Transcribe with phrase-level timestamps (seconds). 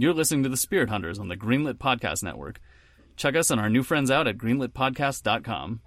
[0.00, 2.60] You're listening to The Spirit Hunters on the Greenlit Podcast Network.
[3.16, 5.80] Check us and our new friends out at greenlitpodcast.com.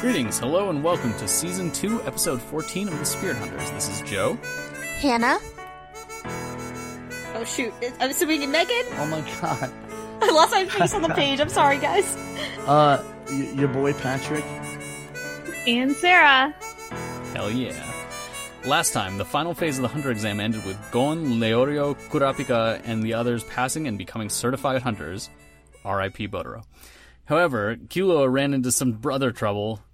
[0.00, 3.70] Greetings, hello, and welcome to Season 2, Episode 14 of The Spirit Hunters.
[3.72, 4.38] This is Joe.
[5.00, 5.38] Hannah?
[7.34, 8.84] Oh shoot, I'm assuming Megan?
[8.92, 9.70] Oh my god.
[10.22, 12.16] I lost my face on the page, I'm sorry guys.
[12.66, 14.44] Uh, y- your boy Patrick.
[15.66, 16.54] And Sarah.
[17.34, 17.95] Hell yeah.
[18.66, 23.00] Last time, the final phase of the hunter exam ended with Gon, Leorio, Kurapika, and
[23.00, 25.30] the others passing and becoming certified hunters.
[25.84, 26.26] R.I.P.
[26.26, 26.64] Bodoro.
[27.26, 29.84] However, Killua ran into some brother trouble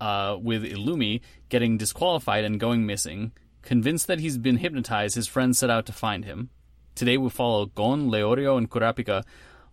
[0.00, 3.32] uh, with Illumi getting disqualified and going missing.
[3.62, 6.50] Convinced that he's been hypnotized, his friends set out to find him.
[6.94, 9.24] Today we follow Gon, Leorio, and Kurapika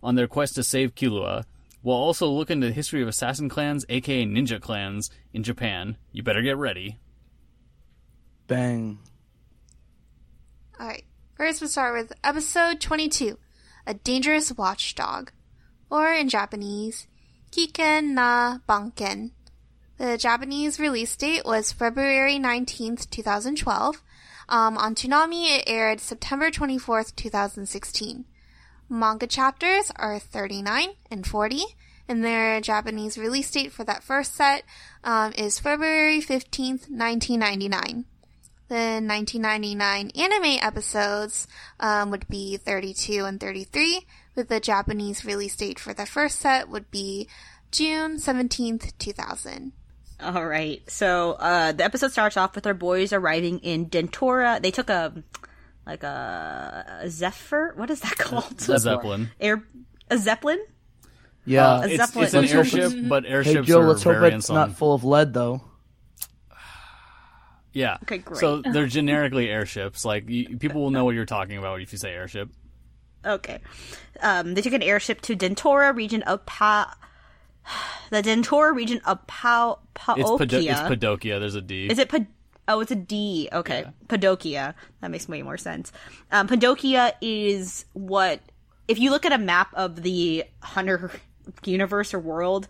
[0.02, 1.44] on their quest to save Killua.
[1.84, 5.96] We'll also looking into the history of assassin clans, aka ninja clans, in Japan.
[6.10, 6.98] You better get ready.
[8.48, 8.98] Bang.
[10.80, 11.04] Alright,
[11.36, 13.36] first we'll start with episode 22
[13.86, 15.32] A Dangerous Watchdog,
[15.90, 17.06] or in Japanese,
[17.52, 19.32] Kiken na Banken.
[19.98, 24.02] The Japanese release date was February 19th, 2012.
[24.48, 28.24] Um, on Toonami, it aired September 24th, 2016.
[28.88, 31.64] Manga chapters are 39 and 40,
[32.08, 34.62] and their Japanese release date for that first set
[35.04, 38.06] um, is February 15th, 1999.
[38.68, 41.46] The 1999 anime episodes
[41.80, 46.68] um, would be 32 and 33, with the Japanese release date for the first set
[46.68, 47.28] would be
[47.72, 49.72] June 17th, 2000.
[50.22, 54.60] Alright, so uh the episode starts off with our boys arriving in Dentora.
[54.60, 55.14] They took a
[55.86, 57.72] like a, a Zephyr?
[57.76, 58.60] What is that called?
[58.68, 59.30] A Zeppelin.
[59.40, 59.62] Air
[60.10, 60.58] a Zeppelin?
[61.46, 61.66] Yeah.
[61.68, 62.24] Uh, It's, Zeppelin.
[62.24, 64.72] it's an Let's airship, it's- but hey airships Joe, are let's hope variants it's not
[64.76, 65.62] full of lead though.
[67.78, 67.98] Yeah.
[68.02, 68.40] Okay, great.
[68.40, 70.04] So they're generically airships.
[70.04, 72.48] Like y people will know what you're talking about if you say airship.
[73.24, 73.60] Okay.
[74.20, 76.96] Um, they took an airship to Dentora region of Pa.
[78.10, 80.38] The Dentora region of Pa It's Paokia.
[80.38, 81.38] Pado- it's Padokia.
[81.38, 81.86] There's a D.
[81.88, 82.26] Is it Pad-
[82.66, 83.48] Oh, it's a D.
[83.52, 83.84] Okay.
[84.08, 84.74] Padokia.
[85.00, 85.92] That makes way more sense.
[86.32, 88.40] Um, Padokia is what,
[88.88, 91.10] if you look at a map of the Hunter
[91.64, 92.66] universe or world,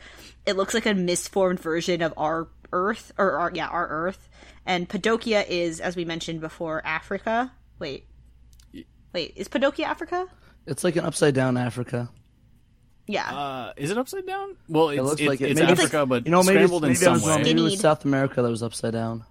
[0.46, 4.28] it looks like a misformed version of our Earth, or our, yeah, our Earth.
[4.68, 7.50] And Padokia is, as we mentioned before, Africa.
[7.80, 8.06] Wait.
[9.14, 10.26] Wait, is Padokia Africa?
[10.66, 12.10] It's like an upside down Africa.
[13.06, 13.24] Yeah.
[13.34, 14.56] Uh, is it upside down?
[14.68, 15.52] Well, it's, It looks it's, like it.
[15.52, 17.42] it's Maybe Africa, but You know, maybe, scrambled maybe in some way.
[17.42, 19.24] Maybe it was South America that was upside down.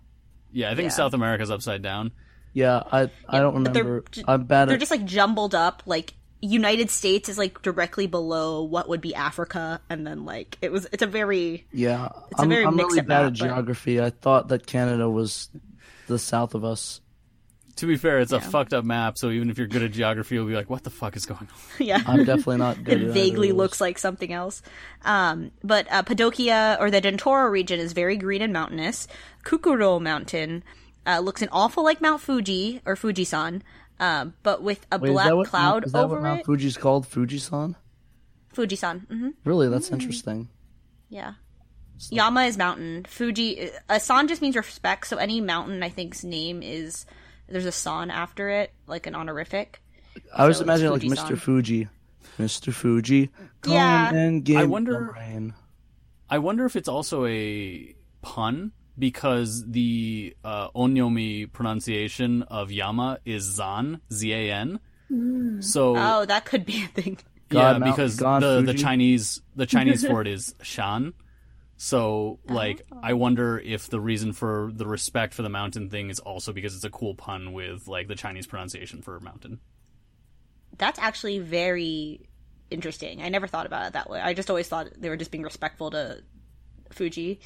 [0.51, 0.95] Yeah, I think Yeah.
[0.95, 2.11] South America's upside down.
[2.53, 4.03] Yeah, I I don't remember.
[4.09, 4.79] j- I'm bad They're at.
[4.79, 5.83] just like jumbled up.
[5.85, 6.15] Like
[6.47, 10.87] United States is like directly below what would be Africa, and then like it was.
[10.91, 12.05] It's a very yeah,
[12.37, 14.01] a I'm, very I'm really mix-up bad map, at but- geography.
[14.01, 15.49] I thought that Canada was
[16.07, 17.01] the south of us.
[17.77, 20.33] To be fair, it's a fucked up map, so even if you're good at geography,
[20.33, 21.47] you'll be like, "What the fuck is going on?"
[21.85, 22.01] yeah.
[22.07, 23.01] I'm definitely not good.
[23.03, 23.81] it at vaguely looks those.
[23.81, 24.63] like something else.
[25.05, 29.07] Um, but uh, Padokia or the Dentora region is very green and mountainous.
[29.43, 30.63] Kukuro Mountain
[31.05, 33.61] uh, looks an awful like Mount Fuji or Fujisan,
[33.99, 36.39] um, but with a Wait, is black that what, cloud is that over what Mount
[36.41, 36.45] it.
[36.45, 37.05] Fuji's called?
[37.07, 37.75] Fujisan?
[38.53, 39.07] Fujisan.
[39.07, 40.49] hmm Really, that's interesting.
[41.09, 41.33] Yeah.
[42.11, 43.05] Yama is mountain.
[43.07, 45.07] Fuji, a san just means respect.
[45.07, 47.05] So any mountain, I think's name is
[47.47, 49.81] there's a san after it, like an honorific.
[50.35, 51.37] I was So it's imagining like Mr.
[51.37, 51.87] Fuji,
[52.39, 52.73] Mr.
[52.73, 53.31] Fuji,
[53.61, 54.13] come Yeah.
[54.13, 55.53] and give I wonder- the rain.
[56.29, 63.43] I wonder if it's also a pun because the uh, onyomi pronunciation of Yama is
[63.43, 64.79] Zan, Z A N.
[65.61, 67.17] So Oh, that could be a thing.
[67.51, 71.13] yeah, Mount- because God the the Chinese the Chinese for it is Shan.
[71.77, 76.19] So like I wonder if the reason for the respect for the mountain thing is
[76.19, 79.59] also because it's a cool pun with like the Chinese pronunciation for mountain.
[80.77, 82.27] That's actually very
[82.69, 83.21] interesting.
[83.21, 84.19] I never thought about it that way.
[84.19, 86.23] I just always thought they were just being respectful to
[86.91, 87.39] Fuji.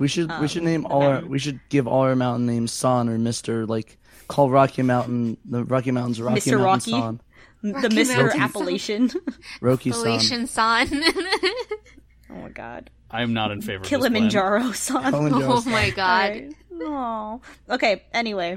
[0.00, 2.72] We should we should Um, name all our we should give all our mountain names
[2.72, 6.58] Son or Mister like call Rocky Mountain the Rocky Mountains Rocky Mr.
[6.60, 7.18] Mountain Rocky?
[7.62, 8.16] San the Mr.
[8.16, 8.40] Mountain.
[8.40, 9.10] Appalachian.
[9.60, 11.04] Rocky San Son.
[12.32, 12.90] Oh my god.
[13.10, 14.00] I am not in favor of this plan.
[14.02, 15.12] Kilimanjaro Son.
[15.12, 16.54] Kilimanjaro oh my god.
[16.72, 17.40] Oh.
[17.68, 18.56] Okay, anyway.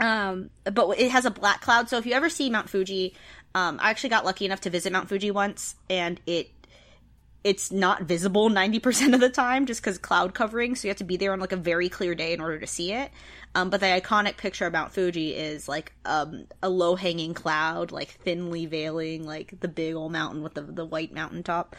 [0.00, 3.14] Um, but it has a black cloud, so if you ever see Mount Fuji,
[3.54, 6.55] um, I actually got lucky enough to visit Mount Fuji once, and it
[7.46, 11.04] it's not visible 90% of the time just because cloud covering so you have to
[11.04, 13.12] be there on like a very clear day in order to see it
[13.54, 17.92] um, but the iconic picture of mount fuji is like um, a low hanging cloud
[17.92, 21.76] like thinly veiling like the big old mountain with the, the white mountain top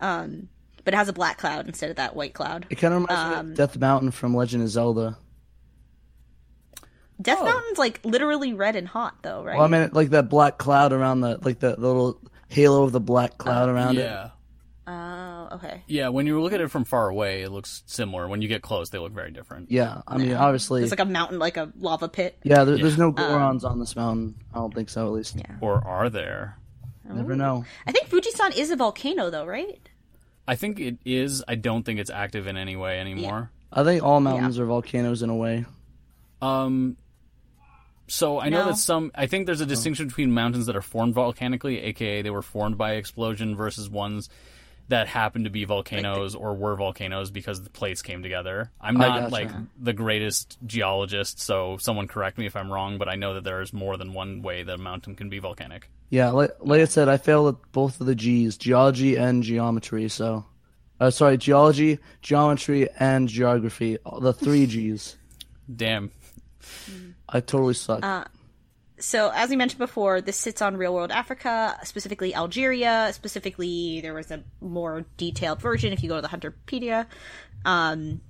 [0.00, 0.48] um,
[0.84, 3.30] but it has a black cloud instead of that white cloud It kind of reminds
[3.30, 5.18] me Um, of Death Mountain from Legend of Zelda.
[7.20, 7.44] Death Oh.
[7.44, 9.56] Mountain's like literally red and hot though, right?
[9.56, 12.18] Well, I mean, like that black cloud around the like the, the little
[12.48, 14.30] halo of the black cloud around it.
[14.90, 15.46] Yeah.
[15.50, 15.82] Oh, okay.
[15.86, 18.28] Yeah, when you look at it from far away, it looks similar.
[18.28, 19.70] When you get close, they look very different.
[19.70, 22.36] Yeah, I mean, obviously, It's like a mountain, like a lava pit.
[22.42, 22.64] yeah.
[22.64, 24.34] There, There's Um, no Gorons on this mountain.
[24.54, 25.36] I don't think so, at least.
[25.36, 25.56] Yeah.
[25.60, 26.56] Or are there?
[27.08, 27.64] Never know.
[27.86, 29.80] I think Fujisan is a volcano though, right?
[30.46, 31.42] I think it is.
[31.48, 33.50] I don't think it's active in any way anymore.
[33.72, 35.64] I think all mountains are volcanoes in a way.
[36.40, 36.96] Um,
[38.06, 38.66] so I know No.
[38.70, 39.10] that some.
[39.14, 39.46] I think Oh.
[39.46, 43.56] there's a distinction between mountains that are formed volcanically, aka they were formed by explosion,
[43.56, 44.28] versus ones
[44.90, 48.70] that happened to be volcanoes or were volcanoes because the plates came together.
[48.80, 49.32] I'm not gotcha.
[49.32, 53.44] like the greatest geologist, so someone correct me if I'm wrong, but I know that
[53.44, 55.88] there is more than one way that a mountain can be volcanic.
[56.10, 60.08] Yeah, like, like I said, I failed at both of the G's, geology and geometry.
[60.08, 60.44] So,
[60.98, 63.96] uh, sorry, geology, geometry, and geography.
[64.20, 65.16] The three G's.
[65.74, 66.10] Damn.
[67.28, 68.04] I totally suck.
[68.04, 68.24] Uh,
[69.00, 73.10] So, as we mentioned before, this sits on real world Africa, specifically Algeria.
[73.12, 77.06] Specifically, there was a more detailed version if you go to the Hunterpedia.
[77.64, 78.20] Um,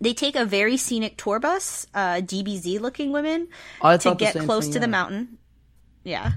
[0.00, 3.48] they take a very scenic tour bus, uh, DBZ looking women,
[3.80, 5.38] I to get close thing, to the mountain.
[6.04, 6.32] Yeah.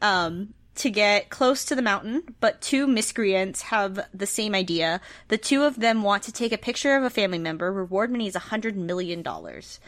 [0.00, 5.00] Um, to get close to the mountain, but two miscreants have the same idea.
[5.28, 7.70] The two of them want to take a picture of a family member.
[7.70, 9.78] Reward money is a hundred million dollars.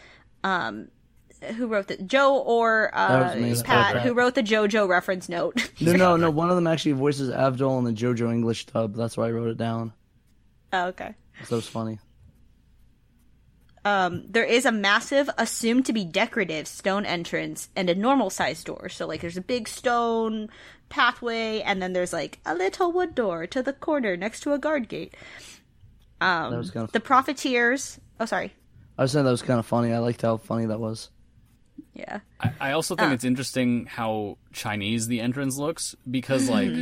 [0.44, 0.88] Um,
[1.44, 3.42] who wrote the Joe or uh, was me.
[3.42, 4.02] That was Pat?
[4.02, 5.70] Who wrote the JoJo reference note?
[5.80, 6.30] No, no, no.
[6.30, 8.94] One of them actually voices Avdol in the JoJo English dub.
[8.94, 9.92] That's why I wrote it down.
[10.72, 11.14] oh, okay.
[11.44, 11.98] So it's funny.
[13.84, 18.66] um, there is a massive, assumed to be decorative stone entrance and a normal sized
[18.66, 18.88] door.
[18.88, 20.48] So, like, there's a big stone
[20.88, 24.58] pathway, and then there's like a little wood door to the corner next to a
[24.58, 25.14] guard gate.
[26.20, 26.92] Um, That was kind of.
[26.92, 27.98] the profiteers.
[28.20, 28.52] Oh, sorry.
[28.96, 29.92] I was saying that was kind of funny.
[29.92, 31.08] I liked how funny that was.
[31.94, 32.20] Yeah.
[32.40, 36.72] I, I also think it's interesting how Chinese the entrance looks because, like,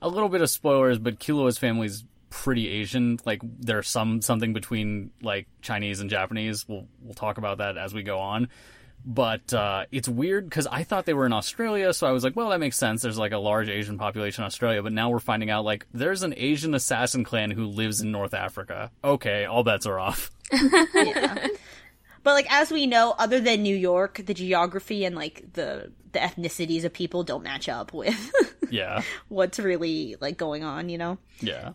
[0.00, 3.18] a little bit of spoilers, but Killua's family's pretty Asian.
[3.24, 6.66] Like, there's some something between like Chinese and Japanese.
[6.68, 8.48] We'll we'll talk about that as we go on.
[9.06, 12.36] But uh, it's weird because I thought they were in Australia, so I was like,
[12.36, 13.02] well, that makes sense.
[13.02, 16.22] There's like a large Asian population in Australia, but now we're finding out like there's
[16.22, 18.90] an Asian assassin clan who lives in North Africa.
[19.02, 20.30] Okay, all bets are off.
[22.24, 26.18] But like as we know, other than New York, the geography and like the the
[26.18, 28.32] ethnicities of people don't match up with
[28.70, 30.88] Yeah, what's really like going on.
[30.88, 31.18] You know.
[31.40, 31.72] yeah.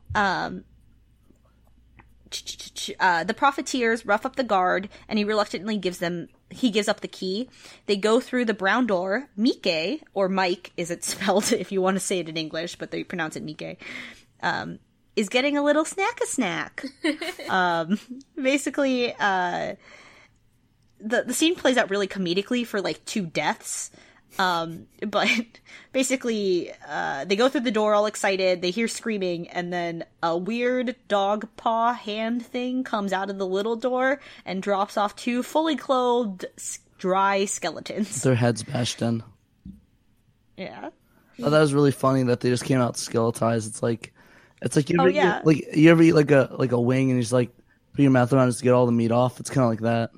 [3.00, 7.02] uh, the profiteers rough up the guard, and he reluctantly gives them he gives up
[7.02, 7.50] the key.
[7.86, 9.30] They go through the brown door.
[9.36, 12.92] Mike or Mike is it spelled if you want to say it in English, but
[12.92, 13.78] they pronounce it Mike.
[14.42, 14.80] Um,
[15.16, 16.84] is getting a little snack a snack.
[17.50, 18.00] um,
[18.42, 19.75] basically, uh,
[21.01, 23.92] the the scene plays out really comedically for like two deaths.
[24.38, 25.28] Um, but
[25.92, 28.62] basically, uh, they go through the door all excited.
[28.62, 33.48] They hear screaming, and then a weird dog paw hand thing comes out of the
[33.48, 38.22] little door and drops off two fully clothed, s- dry skeletons.
[38.22, 39.24] Their heads bashed in.
[40.57, 40.90] Yeah.
[41.42, 43.68] Oh, that was really funny that they just came out skeletized.
[43.68, 44.13] It's like,
[44.62, 45.42] it's like you Oh, ever, yeah.
[45.45, 47.50] like you ever eat like a like a wing and you just like
[47.94, 49.40] put your mouth around it to get all the meat off.
[49.40, 50.12] It's kind of like that.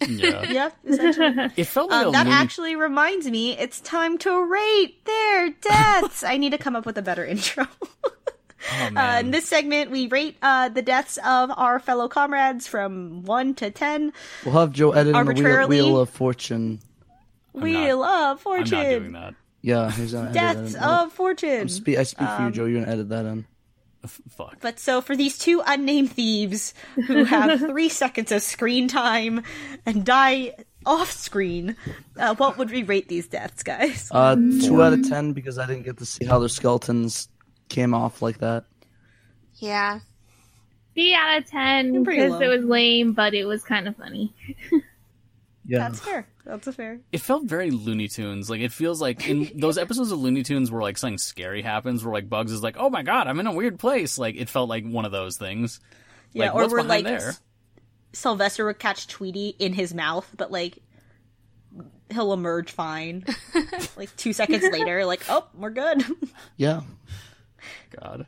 [0.00, 0.70] Yeah, Yeah.
[0.86, 1.50] essentially.
[1.56, 5.50] it felt like Um, a that Looney actually reminds me, it's time to rate their
[5.60, 6.22] deaths.
[6.24, 7.66] I need to come up with a better intro.
[8.68, 13.22] Oh, Uh, in this segment, we rate uh, the deaths of our fellow comrades from
[13.24, 14.12] 1 to 10.
[14.44, 16.80] We'll have Joe edit in the wheel, Arbitrarily- wheel of fortune.
[17.52, 18.70] Wheel of I'm Fortune.
[18.78, 19.34] not doing that.
[19.62, 21.60] Yeah, he's gonna edit Deaths that of Fortune.
[21.60, 22.64] I'm spe- I speak Um, for you, Joe.
[22.64, 23.46] You're gonna edit that in.
[24.06, 24.60] F- Fuck.
[24.60, 26.74] But so for these two unnamed thieves
[27.06, 29.42] who have three seconds of screen time
[29.84, 31.76] and die off screen,
[32.18, 34.08] uh, what would we rate these deaths, guys?
[34.10, 37.28] Uh, two out of ten because I didn't get to see how their skeletons
[37.68, 38.64] came off like that.
[39.56, 40.00] Yeah.
[40.94, 44.34] Three out of ten because it was lame, but it was kind of funny.
[45.66, 46.28] Yeah, That's fair.
[46.44, 47.00] That's a fair.
[47.10, 48.48] It felt very Looney Tunes.
[48.48, 52.04] Like it feels like in those episodes of Looney Tunes where like something scary happens,
[52.04, 54.48] where like Bugs is like, "Oh my god, I'm in a weird place." Like it
[54.48, 55.80] felt like one of those things.
[56.32, 57.28] Yeah, Like, or what's we're like there?
[57.30, 57.40] S-
[58.12, 60.78] Sylvester would catch Tweety in his mouth, but like
[62.10, 63.24] he'll emerge fine.
[63.96, 66.04] like two seconds later, like, oh, we're good.
[66.56, 66.82] yeah.
[68.00, 68.26] God.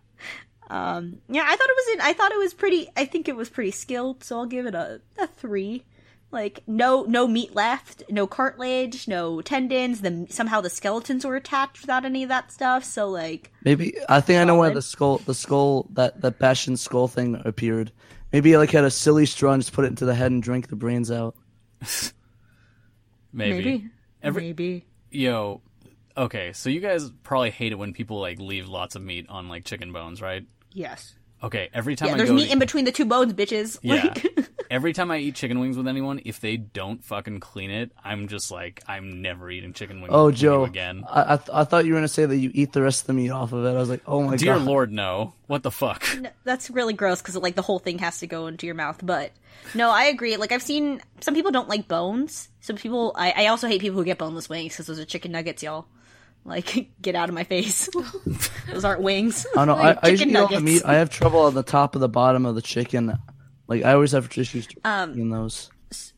[0.71, 1.95] Um, yeah, I thought it was.
[1.95, 2.89] In, I thought it was pretty.
[2.97, 5.85] I think it was pretty skilled, so I'll give it a a three.
[6.31, 10.03] Like no no meat left, no cartilage, no tendons.
[10.03, 12.85] The somehow the skeletons were attached without any of that stuff.
[12.85, 16.77] So like, Maybe I think I know why the skull, the skull that that Bastion
[16.77, 17.93] skull thing appeared.
[18.31, 20.69] Maybe like had a silly straw and just put it into the head and drank
[20.69, 21.35] the brains out.
[23.33, 23.55] Maybe.
[23.65, 23.87] Maybe.
[24.23, 24.85] Every- Maybe.
[25.11, 25.63] Yo,
[26.17, 29.49] okay, so you guys probably hate it when people like leave lots of meat on
[29.49, 30.45] like chicken bones, right?
[30.73, 31.15] Yes.
[31.43, 33.79] Okay, every time Yeah, I there's go meat to- in between the two bones, bitches.
[33.83, 34.05] Yeah.
[34.05, 37.93] Like, every time I eat chicken wings with anyone, if they don't fucking clean it,
[38.05, 40.61] I'm just like, I'm never eating chicken wings Oh, with Joe.
[40.61, 41.05] you again.
[41.09, 43.07] I I, th- I thought you were gonna say that you eat the rest of
[43.09, 43.71] the meat off of it.
[43.71, 44.63] I was like, oh my Dear god.
[44.67, 45.35] Lord, no.
[45.47, 46.05] What the fuck?
[46.21, 49.01] No, that's really gross because like the whole thing has to go into your mouth.
[49.03, 49.33] But
[49.75, 50.37] no, I agree.
[50.37, 52.49] Like I've seen some people don't like bones.
[52.61, 53.13] Some people.
[53.17, 55.87] I, I also hate people who get boneless wings because those are chicken nuggets, y'all.
[56.45, 57.89] Like get out of my face.
[58.71, 59.47] those aren't wings.
[59.57, 59.83] I don't know.
[59.83, 60.83] I, I Chicken usually eat all the meat.
[60.85, 63.19] I have trouble on the top of the bottom of the chicken.
[63.69, 65.71] Like I always have issues Um, eating those.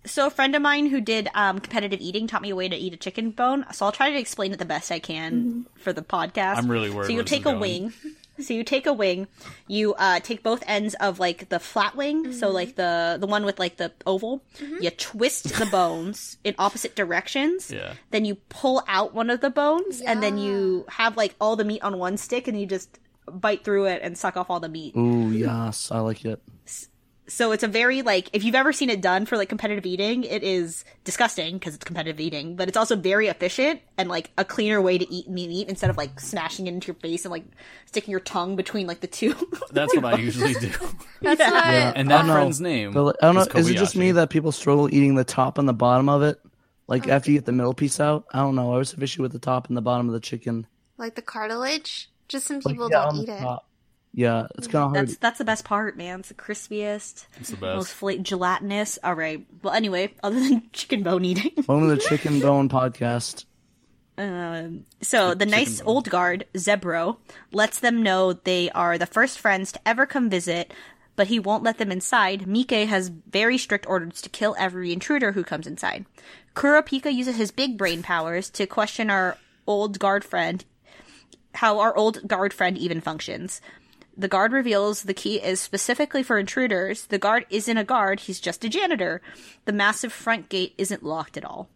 [0.04, 2.74] So a friend of mine who did um, competitive eating taught me a way to
[2.74, 3.64] eat a chicken bone.
[3.72, 6.56] So I'll try to explain it the best I can for the podcast.
[6.56, 7.60] I'm really worried So you take a going.
[7.60, 7.92] wing.
[8.40, 9.26] So you take a wing,
[9.68, 13.44] you uh, take both ends of like the flat wing, so like the the one
[13.44, 14.42] with like the oval.
[14.80, 17.70] You twist the bones in opposite directions.
[17.70, 17.92] Yeah.
[18.12, 21.64] Then you pull out one of the bones, and then you have like all the
[21.64, 22.98] meat on one stick, and you just
[23.30, 24.96] bite through it and suck off all the meat.
[24.96, 26.40] Ooh yes, I like it.
[27.30, 30.24] So it's a very like if you've ever seen it done for like competitive eating,
[30.24, 34.44] it is disgusting because it's competitive eating, but it's also very efficient and like a
[34.44, 37.44] cleaner way to eat meat instead of like smashing it into your face and like
[37.86, 39.34] sticking your tongue between like the two.
[39.70, 40.72] That's what I usually do.
[41.22, 41.64] That's what.
[41.64, 42.34] And that don't know.
[42.34, 42.92] friend's name.
[42.92, 43.60] But like, I don't know.
[43.60, 46.22] is Is it just me that people struggle eating the top and the bottom of
[46.22, 46.40] it?
[46.88, 47.12] Like oh.
[47.12, 48.70] after you get the middle piece out, I don't know.
[48.70, 50.66] I always have issue with the top and the bottom of the chicken.
[50.98, 52.10] Like the cartilage.
[52.26, 53.38] Just some Like, people yeah, don't eat it.
[53.38, 53.66] top.
[54.12, 55.06] Yeah, it's kind of hard.
[55.08, 56.20] that's that's the best part, man.
[56.20, 57.94] It's the crispiest, It's the most best.
[57.94, 58.98] fla- gelatinous.
[59.04, 59.46] All right.
[59.62, 61.52] Well, anyway, other than chicken bone eating.
[61.66, 63.44] One of the chicken bone podcast.
[64.18, 67.16] Um, so the nice old guard, Zebro,
[67.52, 70.74] lets them know they are the first friends to ever come visit,
[71.16, 72.46] but he won't let them inside.
[72.46, 76.04] Mike has very strict orders to kill every intruder who comes inside.
[76.54, 80.64] Kurapika uses his big brain powers to question our old guard friend,
[81.54, 83.62] how our old guard friend even functions.
[84.20, 87.06] The guard reveals the key is specifically for intruders.
[87.06, 89.22] The guard isn't a guard, he's just a janitor.
[89.64, 91.70] The massive front gate isn't locked at all.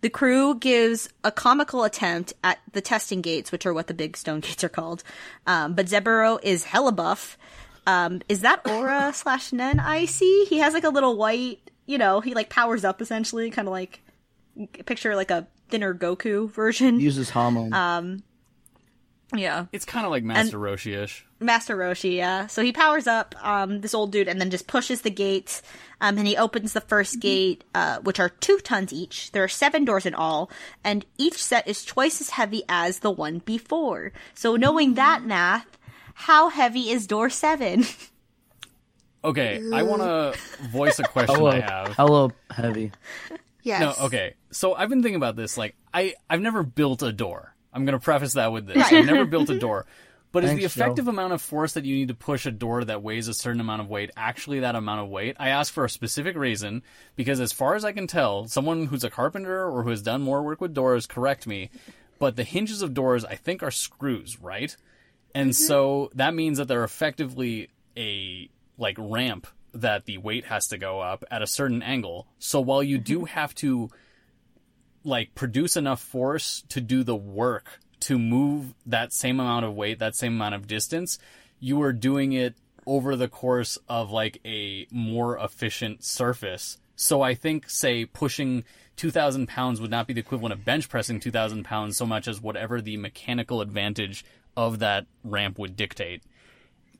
[0.00, 4.16] The crew gives a comical attempt at the testing gates, which are what the big
[4.16, 5.04] stone gates are called.
[5.46, 7.38] Um, but Zeburo is hella buff.
[7.86, 10.46] Um, is that Aura slash Nen I see?
[10.46, 13.72] He has like a little white, you know, he like powers up essentially, kind of
[13.72, 14.00] like
[14.84, 16.98] picture like a thinner Goku version.
[16.98, 17.72] Uses hormone.
[17.72, 18.16] Uh,
[19.34, 19.66] yeah.
[19.72, 21.26] It's kind of like Master Roshi-ish.
[21.40, 22.46] Master Roshi, yeah.
[22.46, 25.62] So he powers up um, this old dude and then just pushes the gates.
[26.00, 29.32] Um, and he opens the 1st gate, uh, which are two tons each.
[29.32, 30.50] There are seven doors in all,
[30.82, 34.12] and each set is twice as heavy as the one before.
[34.34, 35.78] So knowing that math,
[36.14, 37.84] how heavy is door seven?
[39.22, 40.34] Okay, I want to
[40.68, 41.88] voice a question hello, I have.
[41.88, 42.90] hello, heavy.
[43.62, 43.80] Yes.
[43.82, 44.34] No, okay.
[44.50, 45.58] So I've been thinking about this.
[45.58, 47.54] Like, I I've never built a door.
[47.72, 48.92] I'm gonna preface that with this.
[48.92, 49.86] I've never built a door.
[50.32, 50.84] But is the Thanks, Joe.
[50.84, 53.60] effective amount of force that you need to push a door that weighs a certain
[53.60, 55.36] amount of weight actually that amount of weight?
[55.40, 56.82] I ask for a specific reason
[57.16, 60.22] because, as far as I can tell, someone who's a carpenter or who has done
[60.22, 61.70] more work with doors, correct me.
[62.20, 64.76] But the hinges of doors, I think, are screws, right?
[65.34, 65.64] And mm-hmm.
[65.64, 68.48] so that means that they're effectively a
[68.78, 72.28] like ramp that the weight has to go up at a certain angle.
[72.38, 73.26] So while you do mm-hmm.
[73.26, 73.90] have to
[75.04, 79.98] like produce enough force to do the work to move that same amount of weight,
[79.98, 81.18] that same amount of distance,
[81.58, 82.54] you are doing it
[82.86, 86.78] over the course of like a more efficient surface.
[86.96, 88.64] So I think, say, pushing
[88.96, 92.40] 2,000 pounds would not be the equivalent of bench pressing 2,000 pounds so much as
[92.40, 94.24] whatever the mechanical advantage
[94.56, 96.22] of that ramp would dictate.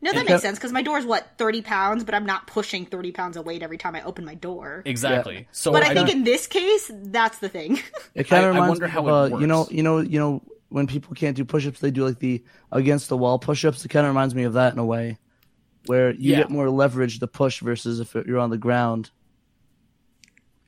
[0.02, 2.87] No, that makes sense because my door is what thirty pounds, but I'm not pushing
[2.87, 4.83] thirty pounds of weight every time I open my door.
[4.87, 5.47] Exactly.
[5.52, 7.78] So But I, I think in this case, that's the thing.
[8.14, 9.83] It kind I- I of reminds wonder me how of it uh, you know, you
[9.83, 12.42] know, you know, when people can't do push-ups, they do like the
[12.73, 13.85] against the wall push-ups.
[13.85, 15.19] It kind of reminds me of that in a way,
[15.87, 16.38] where you Yeah.
[16.38, 19.11] get more leverage to push versus if you're on the ground.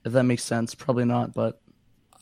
[0.05, 1.61] If that makes sense, probably not, but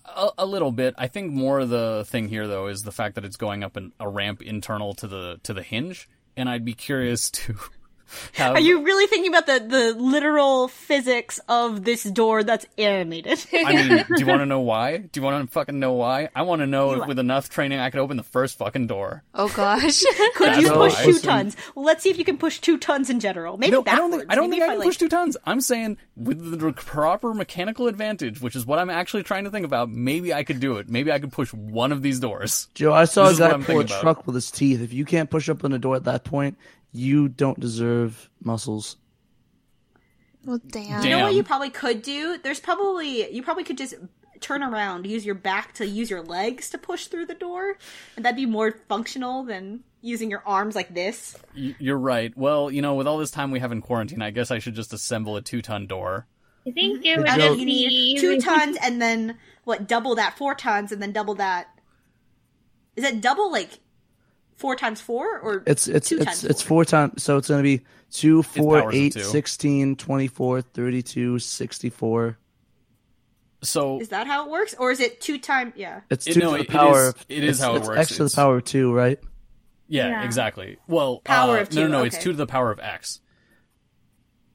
[0.04, 0.94] A, a little bit.
[0.98, 3.76] I think more of the thing here though is the fact that it's going up
[3.76, 7.56] an, a ramp internal to the to the hinge, and I'd be curious to
[8.32, 8.54] have.
[8.56, 13.44] Are you really thinking about the the literal physics of this door that's animated?
[13.52, 14.98] I mean, do you want to know why?
[14.98, 16.28] Do you want to fucking know why?
[16.34, 19.22] I want to know if with enough training I could open the first fucking door.
[19.34, 20.02] Oh gosh.
[20.34, 21.04] Could That's you push why.
[21.04, 21.56] two tons?
[21.74, 23.56] Well, let's see if you can push two tons in general.
[23.58, 25.36] Maybe No, I don't think I don't think I can like- push two tons.
[25.44, 29.64] I'm saying with the proper mechanical advantage, which is what I'm actually trying to think
[29.66, 29.90] about.
[29.90, 30.88] Maybe I could do it.
[30.88, 32.68] Maybe I could push one of these doors.
[32.74, 34.80] Joe, I saw This a is guy pull a truck with his teeth.
[34.80, 36.56] If you can't push up on a door at that point,
[36.92, 38.96] you don't deserve muscles.
[40.44, 41.02] Well, damn.
[41.04, 42.38] You know what you probably could do?
[42.42, 43.94] There's probably you probably could just
[44.40, 47.76] turn around, use your back to use your legs to push through the door,
[48.16, 51.36] and that'd be more functional than using your arms like this.
[51.54, 52.34] Y- You're right.
[52.36, 54.74] Well, you know, with all this time we have in quarantine, I guess I should
[54.74, 56.26] just assemble a two ton door.
[56.66, 59.86] I think it would And Joe- you be need two tons, and then what?
[59.86, 61.68] Double that, four tons, and then double that.
[62.96, 63.78] Is it double like
[64.60, 66.84] four times four, or It's it's two it's times it's four?
[66.84, 67.22] four times.
[67.22, 69.20] So it's going to be 2, 4, 8, two.
[69.20, 72.38] 16, 24, 32, 64.
[73.62, 75.72] So Is that how it works, or is it two times?
[75.76, 76.00] Yeah.
[76.10, 77.08] It's It- 2 no, to the power.
[77.08, 77.98] of- it is it's- how it works.
[78.10, 79.18] X to the power of 2, right?
[79.88, 80.24] yeah, Yeah.
[80.24, 80.76] exactly.
[80.88, 82.04] Well, Power uh, of no, two, no, no.
[82.04, 82.22] It's okay.
[82.24, 83.20] two to the power of x.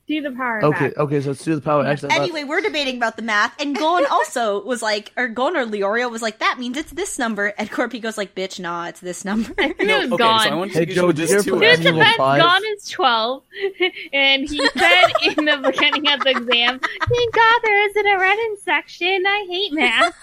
[0.07, 0.97] Do the power Okay, back.
[0.97, 2.03] okay, so let's do the power of X.
[2.03, 5.57] I thought- Anyway, we're debating about the math, and Gon also was like, or Gon
[5.57, 8.85] or Leorio was like, that means it's this number, and Corpy goes like, bitch, nah,
[8.87, 9.51] it's this number.
[9.57, 10.39] I think it was okay, gone.
[10.41, 12.17] so I want to Hey, Joe, you did this you ever Here's the Annual best.
[12.17, 12.39] five?
[12.39, 13.43] Gon is 12.
[14.13, 15.03] and he said
[15.37, 19.23] in the beginning of the exam, thank God there isn't a Renin section.
[19.25, 20.13] I hate math.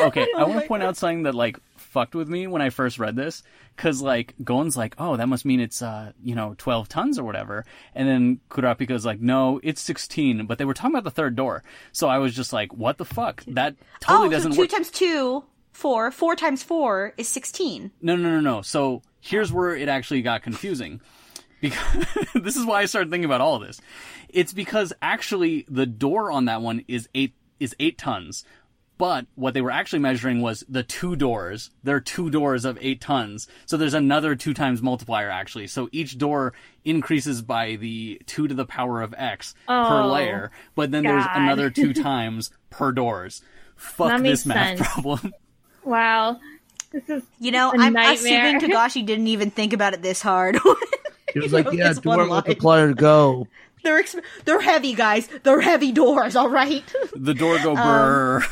[0.00, 1.58] okay, I oh want to point out something that like
[1.90, 3.42] fucked with me when I first read this,
[3.76, 7.24] because like Gon's like, oh, that must mean it's uh, you know, twelve tons or
[7.24, 11.36] whatever, and then Kurapika's like, no, it's sixteen, but they were talking about the third
[11.36, 13.44] door, so I was just like, what the fuck?
[13.46, 14.70] That totally oh, doesn't two work.
[14.70, 16.10] times two, four.
[16.10, 17.90] Four times four is 16.
[18.02, 18.62] No, no, no, no.
[18.62, 21.00] So here's where it actually got confusing.
[21.60, 23.82] Because this is why I started thinking about all of this.
[24.30, 28.44] It's because actually the door on that one is eight is eight tons.
[29.00, 31.70] But what they were actually measuring was the two doors.
[31.82, 33.48] There are two doors of eight tons.
[33.66, 35.66] So there's another two times multiplier actually.
[35.68, 36.52] So each door
[36.84, 40.50] increases by the two to the power of X per Oh, layer.
[40.74, 43.40] But then there's another two times per doors.
[43.74, 44.88] Fuck That this makes math sense.
[44.92, 45.32] problem.
[45.84, 46.38] wow.
[46.92, 48.12] This is You know, A I'm nightmare.
[48.52, 50.58] assuming Togashi didn't even think about it this hard.
[51.32, 52.28] He was like, yeah, It's door one line.
[52.28, 53.46] multiplier, go.
[53.82, 55.26] they're ex- they're heavy, guys.
[55.42, 56.36] They're heavy doors.
[56.36, 56.84] All right.
[57.16, 58.44] the door go Um, brr.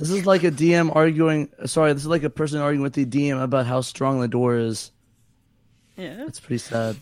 [0.00, 1.50] This is like a DM arguing.
[1.66, 4.56] Sorry, this is like a person arguing with the DM about how strong the door
[4.56, 4.90] is.
[5.96, 6.24] yeah.
[6.26, 6.96] It's pretty sad.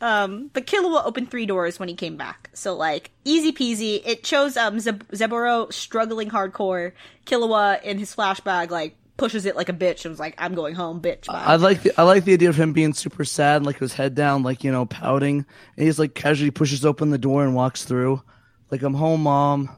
[0.00, 2.50] Um, but Killua opened three doors when he came back.
[2.54, 4.00] So like easy peasy.
[4.06, 6.92] It shows um Zeb- Zeburo struggling hardcore.
[7.26, 10.76] Killua in his flashback like pushes it like a bitch and was like, "I'm going
[10.76, 11.42] home, bitch." Bye.
[11.44, 14.14] I like the I like the idea of him being super sad, like his head
[14.14, 15.44] down, like you know, pouting,
[15.76, 18.22] and he's like casually pushes open the door and walks through,
[18.70, 19.68] like I'm home, mom.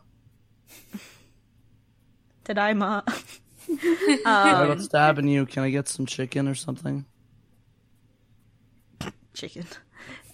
[2.44, 3.04] Tadaima.
[4.26, 5.46] I'm stabbing you.
[5.46, 7.04] Can I get some chicken or something?
[9.34, 9.66] chicken.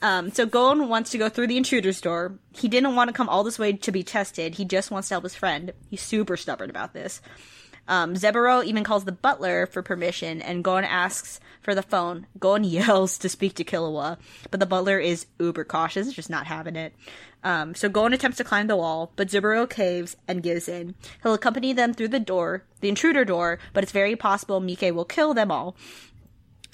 [0.02, 2.38] Um, so Gon wants to go through the intruder's door.
[2.54, 4.54] He didn't want to come all this way to be tested.
[4.54, 5.72] He just wants to help his friend.
[5.88, 7.20] He's super stubborn about this.
[7.88, 12.26] Um, Zeburo even calls the butler for permission, and Gon asks for the phone.
[12.38, 14.18] Gon yells to speak to Killua,
[14.50, 16.94] but the butler is uber cautious, just not having it.
[17.44, 20.94] Um, so Gon attempts to climb the wall, but Zeburo caves and gives in.
[21.22, 25.04] He'll accompany them through the door, the intruder door, but it's very possible Mike will
[25.04, 25.76] kill them all.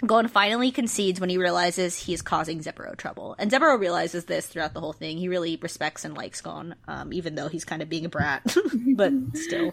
[0.05, 3.37] Gon finally concedes when he realizes he is causing Zeburo trouble.
[3.38, 5.17] And Zeburo realizes this throughout the whole thing.
[5.17, 8.57] He really respects and likes Gon, um, even though he's kind of being a brat.
[8.97, 9.71] but still,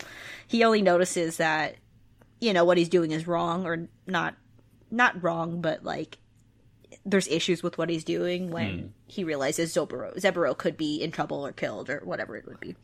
[0.48, 1.78] he only notices that,
[2.39, 4.36] you know, what he's doing is wrong, or not,
[4.92, 6.20] not wrong, but like,
[7.06, 11.46] there's issues with what he's doing when he realizes Zeburo, Zeburo could be in trouble
[11.46, 12.76] or killed or whatever it would be.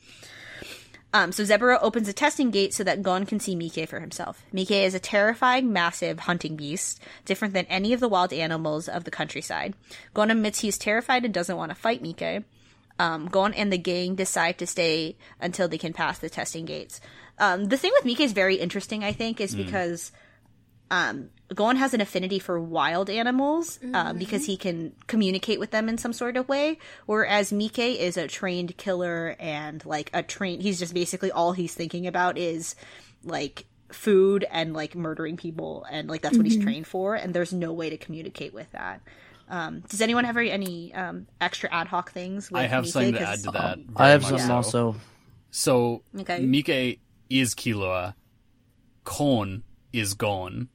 [1.16, 4.44] Um, so Zeburo opens a testing gate so that Gon can see Mike for himself.
[4.52, 9.06] Mike is a terrifying, massive hunting beast, different than any of the wild animals of
[9.06, 9.76] the countryside.
[10.14, 12.44] Gon admits he's terrified and doesn't want to fight Mike.
[13.00, 17.00] Um, Gon and the gang decide to stay until they can pass the testing gates.
[17.40, 20.12] Um, the thing with Mike is very interesting, I think, is because
[20.92, 25.90] um, Gon has an affinity for wild animals um, because he can communicate with them
[25.90, 30.62] in some sort of way, whereas Mike is a trained killer and like a trained.
[30.64, 32.76] He's just basically all he's thinking about is
[33.24, 37.16] like food and like murdering people, and like that's what he's trained for.
[37.16, 39.02] And there's no way to communicate with that.
[39.48, 42.50] Um, does anyone have any, any um, extra ad hoc things?
[42.50, 42.92] With I have Mike?
[42.92, 43.80] something to add to that.
[43.96, 44.56] I have something so.
[44.56, 44.96] also.
[45.52, 46.40] So Okay.
[46.44, 48.16] Mike is Killua.
[49.04, 50.70] Kon is Gon.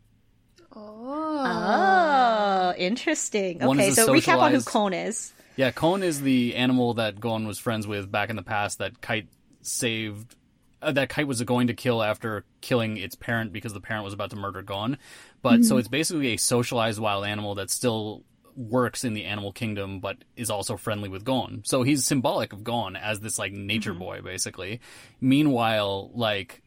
[0.74, 2.70] Oh.
[2.72, 3.58] Oh, interesting.
[3.60, 5.32] One Okay, is a so recap on who socialized- Kon is.
[5.56, 9.00] Yeah, Kon is the animal that Gon was friends with back in the past that
[9.00, 9.28] Kite
[9.62, 10.36] saved.
[10.82, 14.14] Uh, that Kite was going to kill after killing its parent because the parent was
[14.14, 14.96] about to murder Gon.
[15.42, 18.22] But so it's basically a socialized wild animal that still
[18.56, 21.62] works in the animal kingdom, but is also friendly with Gon.
[21.66, 24.80] So he's symbolic of Gon as this like nature boy, basically.
[25.20, 26.62] Meanwhile, like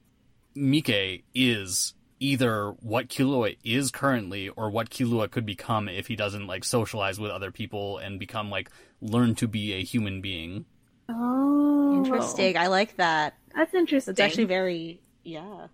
[0.56, 6.48] Mike is either what Killua is currently or what Killua could become if he doesn't
[6.48, 8.70] like socialize with other people and become like
[9.02, 10.66] learn to be a human being.
[11.10, 12.58] Oh, Interesting.
[12.58, 13.36] I like that.
[13.54, 14.14] That's interesting.
[14.14, 15.68] It's actually very yeah.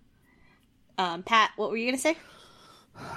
[0.98, 2.16] Um, Pat, what were you gonna say?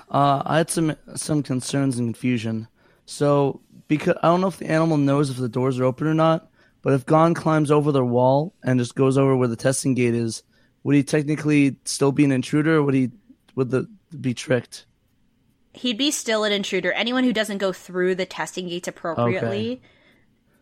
[0.10, 2.68] Uh, I had some some concerns and confusion.
[3.06, 6.14] So because I don't know if the animal knows if the doors are open or
[6.14, 6.50] not,
[6.84, 10.14] but if Gon climbs over their wall and just goes over where the testing gate
[10.14, 10.44] is,
[10.84, 13.12] would he technically still be an intruder, or would he
[13.56, 13.88] would the
[14.20, 14.86] be tricked?
[15.74, 16.92] He'd be still an intruder.
[16.92, 19.82] Anyone who doesn't go through the testing gates appropriately,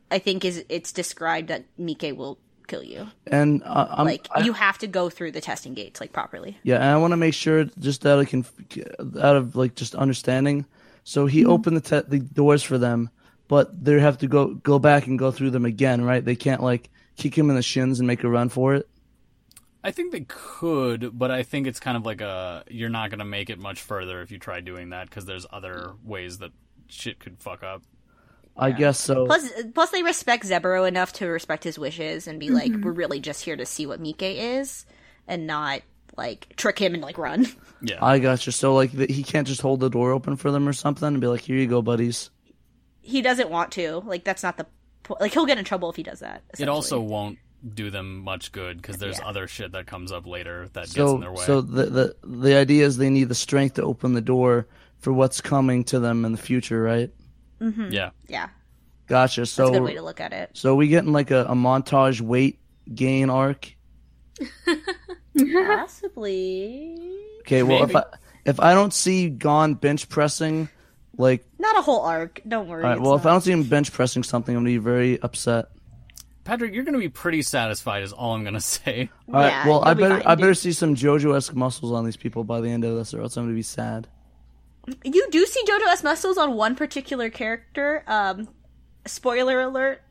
[0.10, 3.08] I think is it's described that Mike will kill you.
[3.28, 6.58] And uh, I'm Like I- you have to go through the testing gates like properly.
[6.64, 8.54] Yeah, and I want to make sure, just out of conf-
[9.22, 10.66] out of like just understanding.
[11.04, 13.10] So he opened the te- the doors for them,
[13.50, 16.24] but they have to go go back and go through them again, right?
[16.24, 18.88] They can't like kick him in the shins and make a run for it.
[19.84, 23.20] I think they could, but I think it's kind of like a you're not going
[23.20, 26.52] to make it much further if you try doing that because there's other ways that
[26.88, 27.82] shit could fuck up.
[28.56, 29.26] I guess so.
[29.26, 32.84] Plus, plus they respect Zebro enough to respect his wishes and be like, mm-hmm.
[32.84, 34.86] we're really just here to see what Mike is,
[35.28, 35.82] and not
[36.18, 37.48] like trick him and like run.
[37.84, 37.98] Yeah.
[38.00, 38.52] I got you.
[38.52, 41.20] So like th- he can't just hold the door open for them or something and
[41.20, 42.30] be like, "Here you go, buddies."
[43.02, 44.04] He doesn't want to.
[44.06, 44.68] Like that's not the
[45.02, 46.44] po- like he'll get in trouble if he does that.
[46.60, 47.40] it also won't
[47.74, 49.28] do them much good because there's Yeah.
[49.28, 51.44] other shit that comes up later that gets in their way.
[51.46, 54.68] so the the the idea is they need the strength to open the door
[55.00, 57.12] for what's coming to them in the future, right?
[57.62, 57.90] Mm-hmm.
[57.92, 58.10] yeah.
[58.28, 58.50] yeah,
[59.08, 59.46] Gotcha.
[59.46, 60.50] So That's a good way to look at it.
[60.54, 62.60] so we getting like a, a montage weight
[62.94, 63.74] gain arc.
[65.38, 66.98] Possibly
[67.42, 68.04] Okay, well if I
[68.46, 70.70] if I don't see Gon bench pressing,
[71.18, 72.42] like not a whole arc.
[72.48, 72.84] Don't worry.
[72.84, 74.78] all right, it's well if I don't see him bench pressing something, I'm gonna be
[74.78, 75.70] very upset.
[76.44, 79.10] Patrick, you're going to be pretty satisfied, is all I'm going to say.
[79.28, 81.92] All right, well I you'll be better fine, I better see some JoJo esque muscles
[81.92, 84.08] on these people by the end of this, or else I'm gonna be sad.
[85.04, 88.04] you do see JoJo S muscles on one particular character.
[88.08, 88.48] Um,
[89.06, 90.02] spoiler alert.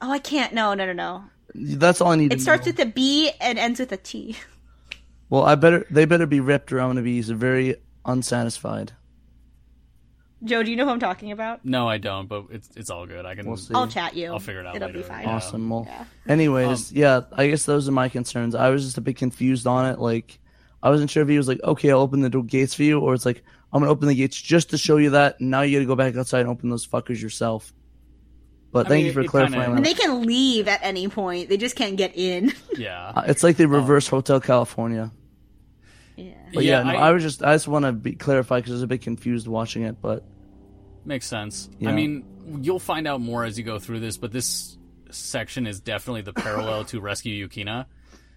[0.00, 0.52] Oh, I can't.
[0.52, 1.24] No, no, no, no.
[1.54, 2.32] That's all I need.
[2.32, 2.70] It to starts know.
[2.72, 4.36] with a B and ends with a T.
[5.28, 8.92] Well, I better they better be ripped, or I'm gonna be very unsatisfied.
[10.44, 11.64] Joe, do you know who I'm talking about?
[11.64, 13.24] No, I don't, but it's it's all good.
[13.24, 13.46] I can.
[13.46, 13.72] We'll see.
[13.74, 14.30] I'll chat you.
[14.32, 14.98] I'll figure it out It'll later.
[14.98, 15.24] be fine.
[15.26, 15.68] Awesome.
[15.70, 16.04] Well, Yeah.
[16.28, 18.54] anyways, Um, yeah, I guess those are my concerns.
[18.54, 19.98] I was just a bit confused on it.
[19.98, 20.38] Like,
[20.82, 23.00] I wasn't sure if he was like, okay, I'll open the door gates for you,
[23.00, 25.40] or it's like, I'm gonna open the gates just to show you that.
[25.40, 27.72] Now you gotta go back outside and open those fuckers yourself.
[28.72, 29.62] But I thank mean, you for clarifying.
[29.62, 31.48] kinda- And they can leave at any point.
[31.48, 32.52] They just can't get in.
[32.76, 33.12] Yeah.
[33.16, 35.10] Uh, It's like the reverse Hotel California.
[36.16, 36.34] Yeah.
[36.54, 38.74] But yeah, no, I- I, was just I just want to be clarified because I
[38.76, 40.00] was a bit confused watching it.
[40.00, 40.24] But
[41.04, 41.70] Makes sense.
[41.78, 41.90] Yeah.
[41.90, 42.24] I mean,
[42.62, 44.76] you'll find out more as you go through this, but this
[45.10, 47.86] section is definitely the parallel to Rescue Yukina.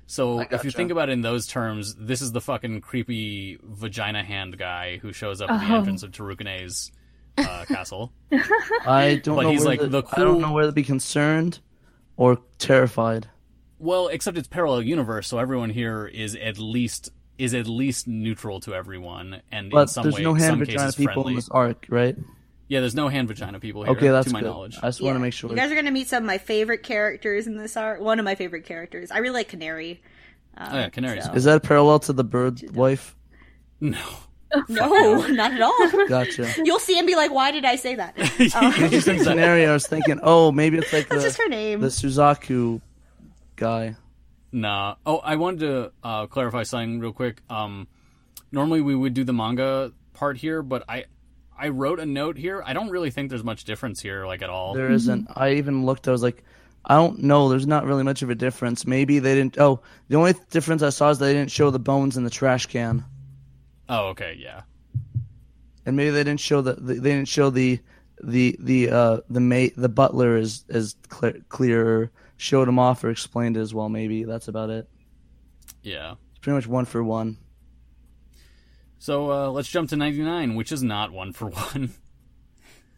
[0.06, 4.24] So if you think about it in those terms, this is the fucking creepy vagina
[4.24, 5.78] hand guy who shows up at the Oh.
[5.78, 6.92] entrance of Tarukane's
[7.38, 8.12] uh, castle.
[8.86, 10.84] I don't But know he's where like the, the I don't know whether to be
[10.84, 11.60] concerned
[12.18, 13.28] or terrified.
[13.78, 18.60] Well, except it's parallel universe, so everyone here is at least is at least neutral
[18.62, 21.32] to everyone, and in some there's way, no hand some vagina cases people friendly.
[21.34, 22.16] in this arc, right?
[22.68, 23.94] Yeah, there's no hand vagina people here.
[23.94, 24.48] Okay, that's to my good.
[24.48, 24.78] knowledge.
[24.84, 25.50] I just want to make sure.
[25.50, 28.00] You guys are gonna meet some of my favorite characters in this arc.
[28.02, 29.10] One of my favorite characters.
[29.10, 30.02] I really like Canary.
[30.58, 31.26] Um, Oh yeah, canaries.
[31.26, 33.16] so- Is that a parallel to the bird wife?
[33.80, 33.98] No.
[34.68, 36.08] No, not at all.
[36.08, 36.52] Gotcha.
[36.64, 38.50] You'll see and be like, "Why did I say that?" You
[38.90, 39.64] just Canary.
[39.68, 41.82] I was thinking, oh, maybe it's like That's the, just her name.
[41.82, 42.82] the Suzaku
[43.56, 43.96] guy.
[44.52, 44.96] Nah.
[45.06, 47.42] Oh, I wanted to uh, clarify something real quick.
[47.50, 47.88] Um,
[48.52, 51.06] normally we would do the manga part here, but I
[51.58, 52.64] I wrote a note here.
[52.66, 54.74] I don't really think there's much difference here, like at all.
[54.74, 55.28] There isn't.
[55.36, 56.08] I even looked.
[56.08, 56.44] I was like,
[56.86, 57.50] I don't know.
[57.50, 58.88] There's not really much of a difference.
[58.88, 59.60] Maybe they didn't.
[59.60, 62.66] Oh, the only difference I saw is they didn't show the bones in the trash
[62.68, 63.04] can,
[63.90, 64.62] Oh, okay, yeah.
[65.86, 67.80] and maybe they didn't show the they didn't show the
[68.24, 73.10] the the uh the mate the butler is is clear clear showed him off or
[73.10, 73.90] explained it as well.
[73.90, 74.90] Maybe that's about it.
[75.84, 76.16] Yeah.
[76.32, 77.38] It's pretty much one for one.
[78.98, 81.92] So uh, let's jump to 99, which is not one for one.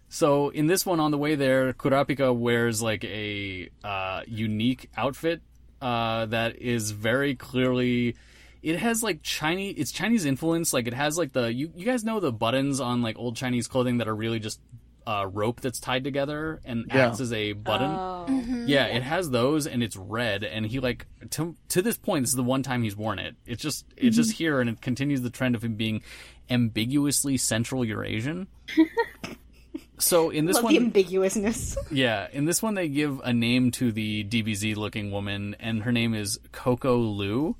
[0.09, 5.41] So in this one, on the way there, Kurapika wears like a uh, unique outfit
[5.81, 8.15] uh, that is very clearly.
[8.61, 9.75] It has like Chinese.
[9.77, 10.71] It's Chinese influence.
[10.71, 13.67] Like it has like the you you guys know the buttons on like old Chinese
[13.67, 14.59] clothing that are really just
[15.07, 17.07] uh, rope that's tied together and Yeah.
[17.07, 17.89] acts as a button.
[17.89, 18.63] Oh.
[18.67, 20.43] Yeah, it has those, and it's red.
[20.43, 23.35] And he like to to this point, this is the one time he's worn it.
[23.45, 26.01] It's just it's just here, and it continues the trend of him being
[26.49, 28.47] ambiguously Central Eurasian.
[29.97, 31.77] so in this Love one, the ambiguousness.
[31.91, 35.91] yeah, in this one they give a name to the DBZ looking woman, and her
[35.91, 37.55] name is Coco Lu.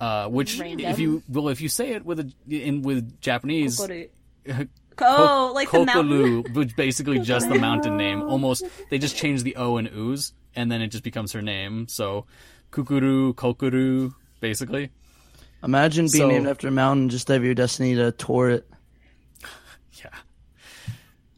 [0.00, 0.86] Uh, which, Random.
[0.86, 3.80] if you well, if you say it with a in with Japanese,
[5.00, 6.42] Oh, like the mountain.
[6.54, 8.22] Which basically just the mountain name.
[8.28, 11.88] Almost, they just change the O and ooze, and then it just becomes her name.
[11.88, 12.26] So,
[12.70, 14.90] Kukuru, Kokuru, basically.
[15.64, 18.68] Imagine being So- named after a mountain, just have your destiny to tour it.
[20.02, 20.08] Yeah.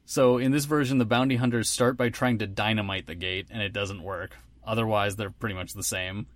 [0.06, 3.60] So in this version, the bounty hunters start by trying to dynamite the gate, and
[3.60, 4.36] it doesn't work.
[4.64, 6.26] Otherwise, they're pretty much the same.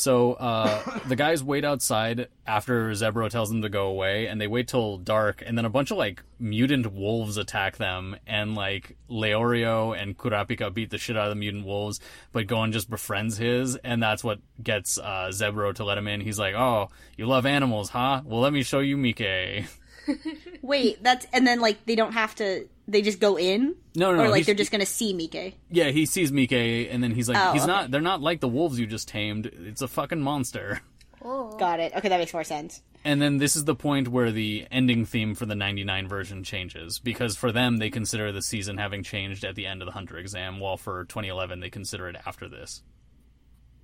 [0.00, 4.46] So uh, the guys wait outside after Zebro tells them to go away, and they
[4.46, 8.96] wait till dark, and then a bunch of like mutant wolves attack them, and like
[9.10, 12.00] Leorio and Kurapika beat the shit out of the mutant wolves,
[12.32, 16.20] but Gon just befriends his, and that's what gets uh, Zebro to let him in.
[16.20, 18.22] He's like, "Oh, you love animals, huh?
[18.24, 19.20] Well, let me show you Mike."
[20.62, 22.68] Wait, that's and then like they don't have to.
[22.90, 25.54] They just go in, No, no, or like they're just gonna see Mike.
[25.70, 27.70] Yeah, he sees Mike, and then he's like, Oh, he's okay.
[27.70, 27.90] not.
[27.90, 29.46] They're not like the wolves you just tamed.
[29.46, 30.80] It's a fucking monster.
[31.22, 31.56] Oh.
[31.58, 31.92] Got it.
[31.94, 32.82] Okay, that makes more sense.
[33.04, 36.98] And then this is the point where the ending theme for the 99 version changes
[36.98, 40.16] because for them they consider the season having changed at the end of the hunter
[40.16, 42.82] exam, while for 2011 they consider it after this.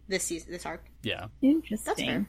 [0.08, 0.84] This season, this arc.
[1.02, 1.26] Yeah.
[1.42, 2.26] Interesting.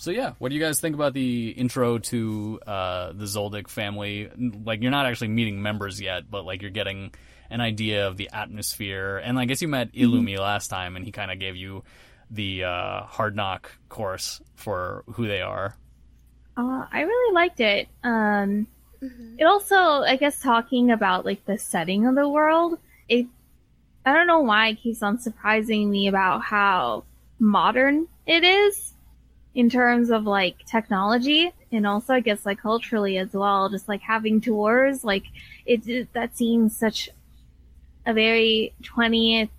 [0.00, 4.30] So yeah, what do you guys think about the intro to uh, the Zoldyck family?
[4.64, 7.12] Like you're not actually meeting members yet, but like you're getting
[7.50, 9.18] an idea of the atmosphere.
[9.18, 11.84] And I guess you met Illumi last time, and he kind of gave you
[12.30, 15.76] the uh, hard knock course for who they are.
[16.56, 17.88] Uh, I really liked it.
[18.02, 18.68] Um,
[19.36, 22.78] It also, I guess, talking about like the setting of the world.
[23.06, 23.26] It,
[24.06, 27.04] I don't know why it keeps on surprising me about how
[27.38, 28.89] modern it is
[29.54, 33.68] in terms of like technology, and also I guess like culturally as well.
[33.68, 35.24] Just like having tours, like
[35.66, 37.10] it, it that seems such
[38.06, 39.50] a very 20th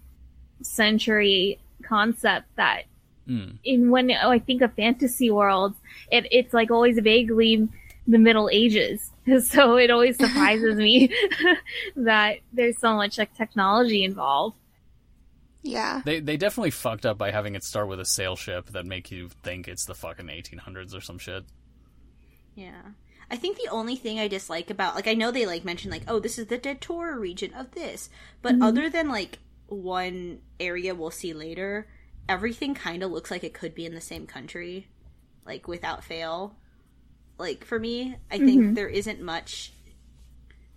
[0.61, 2.83] century concept that
[3.29, 3.59] Mm.
[3.63, 5.77] in when I think of fantasy worlds,
[6.11, 7.69] it, it's like always vaguely
[8.07, 9.11] the Middle Ages.
[9.43, 11.13] So it always surprises me
[11.95, 14.55] that there's so much like technology involved.
[15.63, 16.01] Yeah.
[16.03, 19.11] They they definitely fucked up by having it start with a sail ship that make
[19.11, 21.45] you think it's the fucking 1800s or some shit.
[22.55, 22.81] Yeah.
[23.29, 26.03] I think the only thing I dislike about like I know they like mentioned like
[26.07, 28.09] oh this is the Datora region of this,
[28.41, 28.63] but mm-hmm.
[28.63, 31.87] other than like one area we'll see later,
[32.27, 34.87] everything kind of looks like it could be in the same country,
[35.45, 36.55] like without fail.
[37.37, 38.73] Like for me, I think mm-hmm.
[38.73, 39.73] there isn't much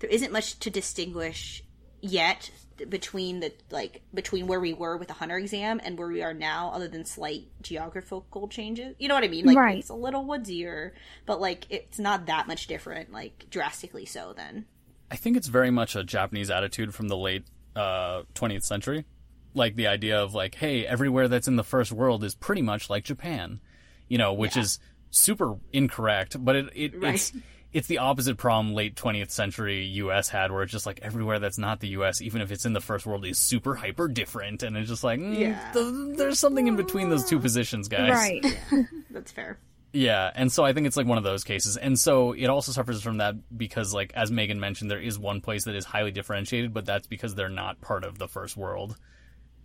[0.01, 1.65] there isn't much to distinguish
[2.01, 2.51] yet
[2.89, 6.35] between the like between where we were with the hunter exam and where we are
[6.35, 9.79] now other than slight geographical changes you know what i mean like Right.
[9.79, 10.91] it's a little woodsier
[11.27, 14.67] but like it's not that much different like drastically so then
[15.11, 17.45] I think it's very much a Japanese attitude from the late
[17.77, 19.05] uh, 20th century.
[19.53, 22.91] Like the idea of like, hey, everywhere that's in the first world is pretty much
[22.91, 23.61] like Japan,
[24.09, 26.43] you know, which is super incorrect.
[26.43, 27.15] But it, it Right.
[27.15, 27.33] it's
[27.75, 30.31] it's the opposite problem late 20th century U.S.
[30.31, 32.81] had, where it's just like everywhere that's not the U.S., even if it's in the
[32.81, 35.73] first world, is super hyper different, and it's just like, mm, Yeah.
[35.73, 38.11] th- there's something in between those two positions, guys.
[38.11, 38.59] Right.
[39.11, 39.59] That's fair
[39.93, 41.77] Yeah, and so I think it's like one of those cases.
[41.77, 45.41] And so it also suffers from that because like as Megan mentioned there is one
[45.41, 48.97] place that is highly differentiated, but that's because they're not part of the first world.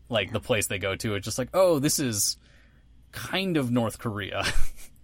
[0.09, 2.37] Like the place they go to, it's just like, "Oh, this is
[3.11, 4.43] kind of North Korea."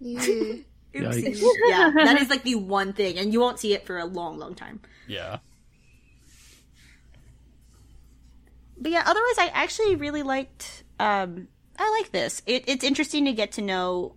[1.02, 1.56] Ew.
[1.68, 4.38] Yeah that is like the one thing and you won't see it for a long
[4.38, 4.80] long time.
[5.06, 5.38] Yeah.
[8.78, 12.42] but yeah otherwise i actually really liked um i like this.
[12.46, 14.14] It, it's interesting to get to know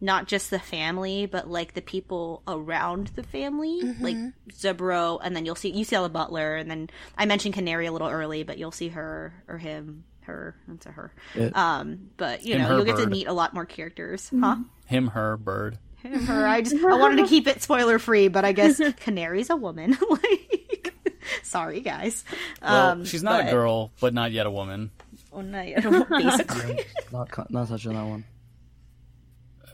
[0.00, 4.16] not just the family but like the people around the family like
[4.52, 7.92] zebro and then you'll see you see the butler and then i mentioned canary a
[7.92, 11.12] little early but you'll see her or him her that's a her.
[11.34, 11.56] It.
[11.56, 14.30] um but you know you'll get to meet a lot more characters.
[14.38, 14.56] Huh?
[14.86, 15.78] Him, her, bird.
[16.08, 19.50] Him, her i just i wanted to keep it spoiler free but i guess canary's
[19.50, 20.94] a woman like
[21.42, 22.24] sorry guys
[22.62, 24.90] Well, um she's not but- a girl, but not yet a woman.
[25.32, 26.84] Oh, no, I don't- basically.
[27.12, 28.24] Not co- not touching that one.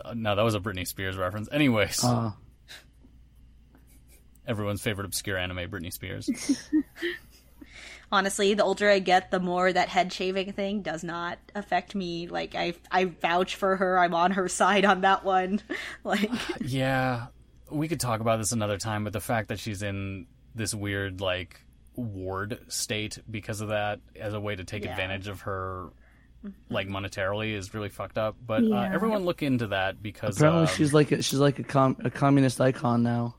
[0.05, 1.49] Uh, no, that was a Britney Spears reference.
[1.53, 2.33] Anyways, Uh,
[4.47, 6.29] everyone's favorite obscure anime, Britney Spears.
[8.13, 12.29] Honestly, the older I get, the more that head shaving thing does not affect me.
[12.29, 13.99] Like I, I vouch for her.
[13.99, 15.61] I'm on her side on that one.
[16.05, 17.29] Like, Yeah,
[17.71, 21.21] we could talk about this another time, but the fact that she's in this weird
[21.23, 21.59] like
[21.97, 24.91] ward state because of that as a way to take Yeah.
[24.91, 25.89] advantage of her
[26.69, 28.37] like monetarily is really fucked up.
[28.45, 31.65] But uh, everyone look into that because apparently, um, she's like a, she's like a
[31.65, 33.37] com- a communist icon now,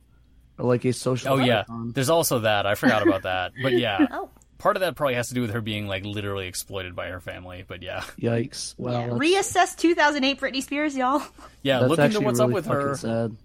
[0.57, 1.33] or like a social.
[1.33, 2.65] Oh yeah, there's also that.
[2.65, 3.51] I forgot about that.
[3.62, 6.47] But yeah, oh, part of that probably has to do with her being like literally
[6.47, 7.63] exploited by her family.
[7.67, 8.75] But yeah, Yikes!
[8.77, 9.07] Wow, yeah.
[9.09, 11.21] reassess 2008 Britney Spears, y'all.
[11.61, 12.95] yeah, that's look into what's really up with her.
[12.95, 13.35] Sad.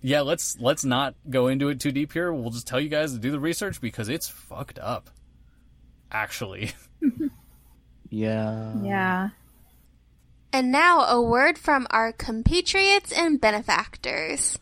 [0.00, 2.32] yeah, let's let's not go into it too deep here.
[2.32, 5.10] We'll just tell you guys to do the research because it's fucked up.
[6.10, 6.72] Actually.
[8.14, 8.74] Yeah.
[8.80, 9.28] Yeah.
[10.52, 14.56] And now a word from our compatriots and benefactors.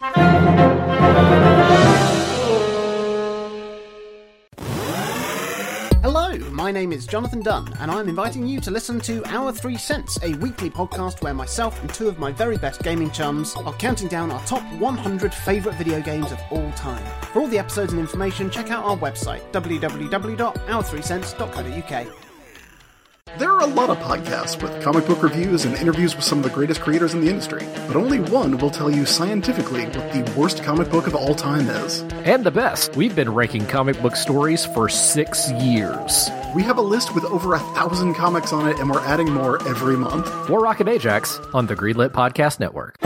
[6.62, 10.16] My name is Jonathan Dunn, and I'm inviting you to listen to Our Three Cents,
[10.22, 14.06] a weekly podcast where myself and two of my very best gaming chums are counting
[14.06, 17.04] down our top 100 favourite video games of all time.
[17.32, 22.31] For all the episodes and information, check out our website, www.our3cents.co.uk.
[23.38, 26.44] There are a lot of podcasts with comic book reviews and interviews with some of
[26.44, 30.34] the greatest creators in the industry, but only one will tell you scientifically what the
[30.36, 32.02] worst comic book of all time is.
[32.26, 32.94] And the best.
[32.94, 36.28] We've been ranking comic book stories for six years.
[36.54, 39.66] We have a list with over a thousand comics on it, and we're adding more
[39.66, 40.50] every month.
[40.50, 42.98] War Rocket Ajax on the Greenlit Podcast Network.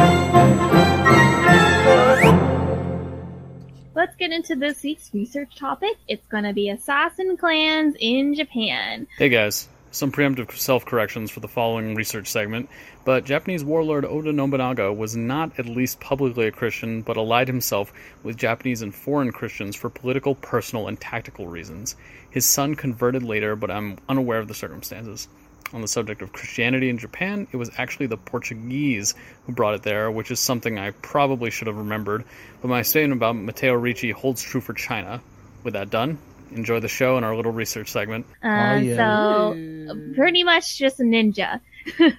[3.94, 5.96] Let's get into this week's research topic.
[6.08, 9.06] It's going to be assassin clans in Japan.
[9.16, 12.68] Hey guys, some preemptive self corrections for the following research segment,
[13.04, 17.92] but Japanese warlord Oda Nobunaga was not at least publicly a Christian, but allied himself
[18.22, 21.96] with Japanese and foreign Christians for political, personal, and tactical reasons.
[22.30, 25.28] His son converted later, but I'm unaware of the circumstances.
[25.72, 29.14] On the subject of Christianity in Japan, it was actually the Portuguese
[29.46, 32.24] who brought it there, which is something I probably should have remembered,
[32.60, 35.22] but my statement about Matteo Ricci holds true for China.
[35.64, 36.18] With that done,
[36.52, 38.26] enjoy the show and our little research segment.
[38.42, 38.96] Uh, Oh, yeah.
[38.96, 41.60] So, pretty much just a ninja.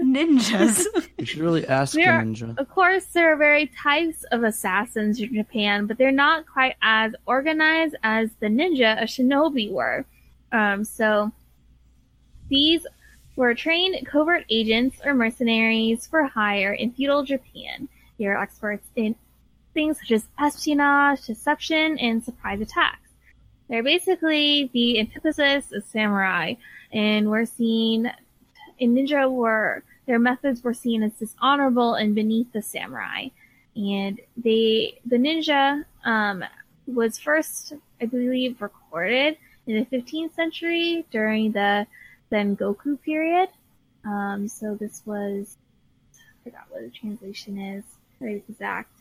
[0.00, 0.84] Ninjas.
[1.18, 2.58] You should really ask a ninja.
[2.58, 7.12] Of course, there are various types of assassins in Japan, but they're not quite as
[7.26, 10.04] organized as the ninja, a shinobi were.
[10.52, 11.30] Um, so,
[12.48, 12.84] these
[13.36, 17.88] were trained covert agents or mercenaries for hire in feudal Japan.
[18.18, 19.14] They are experts in
[19.74, 23.08] things such as espionage, deception, and surprise attacks.
[23.68, 26.54] They're basically the antithesis of samurai,
[26.92, 28.12] and we're seen
[28.78, 33.28] in ninja were their methods were seen as dishonorable and beneath the samurai.
[33.76, 36.44] And they the ninja um,
[36.88, 41.86] was first, I believe, recorded in the 15th century during the
[42.32, 43.50] Sengoku period.
[44.04, 45.56] Um, so this was
[46.14, 47.84] I forgot what the translation is.
[48.18, 48.99] Very exact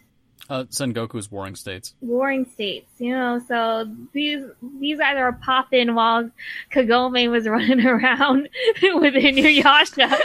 [0.49, 1.93] Uh, Sengoku's Warring States.
[2.01, 3.39] warring states, you know.
[3.47, 4.43] So these
[4.79, 6.29] these guys are popping while
[6.73, 8.49] Kagome was running around
[8.81, 10.11] with Inuyasha.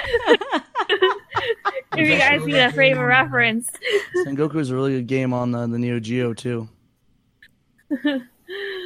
[1.97, 3.69] if you guys need a frame of reference,
[4.25, 6.69] Sengoku is a really good game on the, the Neo Geo too.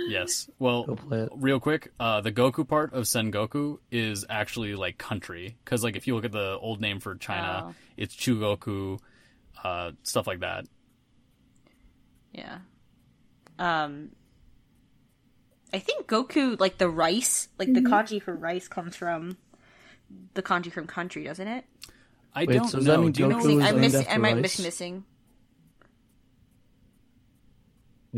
[0.09, 0.48] Yes.
[0.59, 1.29] Well, Go play it.
[1.37, 6.07] real quick, uh, the Goku part of Sengoku is actually like country because, like, if
[6.07, 7.74] you look at the old name for China, Oh.
[7.96, 8.98] it's Chugoku,
[9.62, 10.64] uh, stuff like that.
[12.32, 12.58] Yeah.
[13.58, 14.10] Um.
[15.72, 19.36] I think Goku, like the rice, like the kanji for rice, comes from
[20.32, 21.64] the kanji from country, doesn't it?
[22.34, 23.02] I Wait, don't so does know.
[23.02, 23.36] mean Do you know?
[23.36, 23.94] Goku See, was I named miss.
[23.94, 25.04] after I might be missing.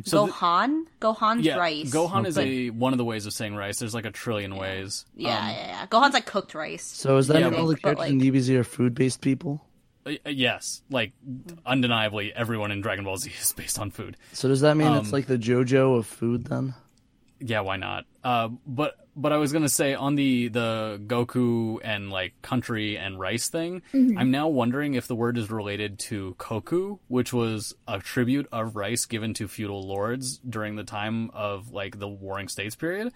[0.04, 0.84] So the- Gohan.
[1.00, 1.90] Gohan's yeah, rice.
[1.90, 2.66] Gohan is Okay.
[2.68, 3.80] a one of the ways of saying rice.
[3.80, 5.04] There's like a trillion ways.
[5.16, 5.86] Yeah, Um, yeah, yeah.
[5.88, 6.84] Gohan's like cooked rice.
[6.84, 8.94] So is that Yeah, mean all but- the but, characters in like- DBZ are food
[8.94, 9.66] based people?
[10.06, 11.12] Uh, yes, like
[11.66, 14.16] undeniably, everyone in Dragon Ball Z is based on food.
[14.32, 16.74] So does that mean it's Um, like the JoJo of food then?
[17.40, 18.04] Yeah, why not?
[18.22, 23.18] Uh, but but I was gonna say on the the Goku and like country and
[23.18, 27.98] rice thing, I'm now wondering if the word is related to koku, which was a
[27.98, 32.76] tribute of rice given to feudal lords during the time of like the Warring States
[32.76, 33.10] period,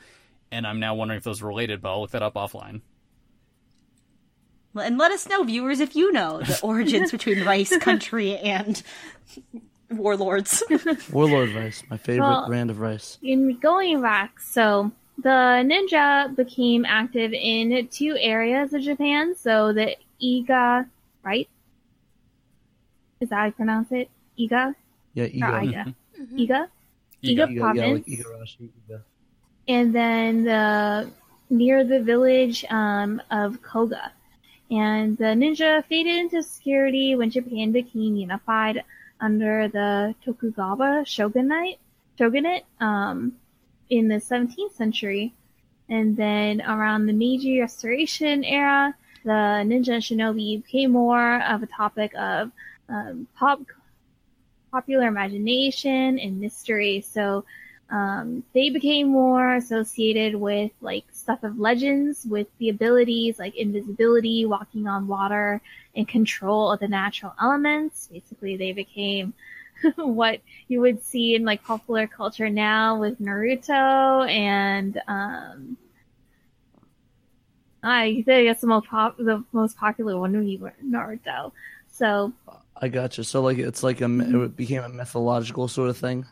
[0.51, 1.83] and I'm now wondering if those are related.
[1.83, 2.81] But I'll look that up offline.
[4.77, 8.83] And let us know, viewers, if you know the origins between rice, country, and
[9.91, 10.63] warlords.
[11.13, 13.19] Warlord rice, my favorite Well- brand of rice.
[13.23, 15.29] in going back, so the
[15.65, 19.35] ninja became active in two areas of Japan.
[19.37, 20.89] So the Iga,
[21.23, 21.49] right?
[23.21, 24.11] Is that how you pronounce it?
[24.39, 24.75] Iga
[25.14, 25.47] Yeah, or Ego.
[25.47, 25.62] Iga?
[25.70, 25.95] Iga.
[26.35, 26.35] Iga.
[26.35, 26.68] Iga
[27.22, 28.09] Ego, yeah, province.
[28.09, 28.68] like Igarashi.
[28.89, 29.01] Ego.
[29.68, 31.11] and then the
[31.51, 34.11] near the village um, of Koga.
[34.75, 38.83] And the ninja faded into obscurity when Japan became unified
[39.20, 41.79] under the Tokugawa shogunate,
[42.18, 43.37] shogunate um,
[43.89, 45.33] in the 17th century.
[45.89, 51.66] And then around the Meiji Restoration era, the ninja and shinobi became more of a
[51.66, 52.51] topic of
[52.89, 53.61] um, pop
[54.72, 57.01] popular imagination and mystery.
[57.01, 57.45] So
[57.91, 64.45] um, they became more associated with like stuff of legends with the abilities like invisibility,
[64.45, 65.61] walking on water,
[65.97, 68.09] and control of the natural elements.
[68.12, 69.33] Basically, they became
[69.97, 75.77] what you would see in like popular culture now with Naruto and um
[77.83, 81.53] I guess the most pop the most popular one would be Naruto.
[81.91, 82.33] So
[82.77, 83.25] I got you.
[83.25, 86.27] So like it's like a it became a mythological sort of thing.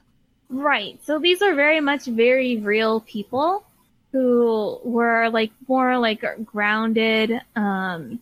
[0.49, 0.99] Right.
[1.05, 3.65] So these are very much very real people
[4.13, 8.21] who were like more like grounded, um,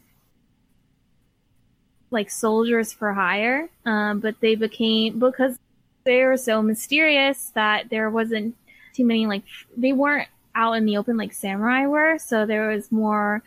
[2.10, 3.68] like soldiers for hire.
[3.84, 5.58] Um, but they became, because
[6.04, 8.56] they were so mysterious that there wasn't
[8.94, 9.42] too many, like,
[9.76, 12.18] they weren't out in the open like samurai were.
[12.18, 13.42] So there was more,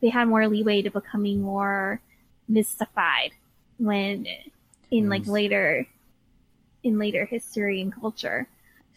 [0.00, 2.00] they had more leeway to becoming more
[2.48, 3.30] mystified
[3.78, 4.26] when
[4.90, 5.86] in like later
[6.82, 8.46] in later history and culture.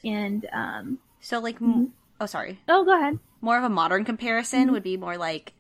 [0.04, 3.20] And um, So like, m oh sorry, oh, go ahead.
[3.42, 5.54] more of a modern comparison would be more like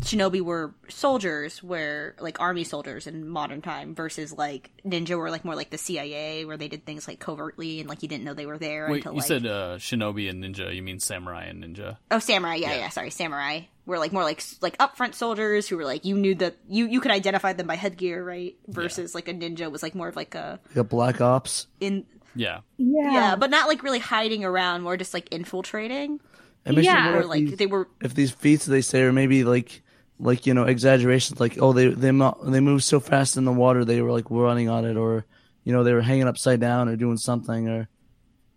[0.00, 5.44] shinobi were soldiers, were like army soldiers in modern time, versus like ninja were like
[5.44, 8.34] more like the CIA, where they did things like covertly and like you didn't know
[8.34, 10.74] they were there Wait, until you like said uh, shinobi and ninja.
[10.74, 11.96] You mean samurai and ninja?
[12.10, 15.84] oh samurai, yeah, yeah, sorry, samurai were like more like like upfront soldiers who were
[15.84, 18.56] like you knew that you you could identify them by headgear, right?
[18.68, 21.66] Versus like a ninja was like more of like a Like a black ops.
[21.80, 22.04] in
[22.34, 22.60] Yeah.
[22.78, 23.12] Yeah.
[23.12, 26.20] yeah, but not like really hiding around, more just like infiltrating.
[26.64, 27.04] It makes you Yeah.
[27.06, 29.82] wonder Or if like these- they were if these feats they say are maybe like
[30.18, 33.52] like you know exaggerations like oh they they mo- they move so fast in the
[33.52, 35.24] water they were like running on it or
[35.64, 37.88] you know they were hanging upside down or doing something or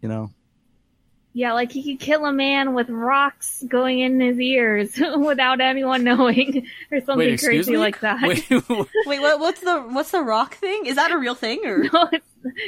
[0.01, 0.29] you know
[1.35, 6.03] Yeah, like he could kill a man with rocks going in his ears without anyone
[6.03, 7.77] knowing, or something Wait, crazy me.
[7.79, 8.21] like that.
[8.21, 8.87] Wait, Wait,
[9.19, 10.85] what, what's the what's the rock thing?
[10.85, 11.79] Is that a real thing or?
[11.91, 12.25] no, it's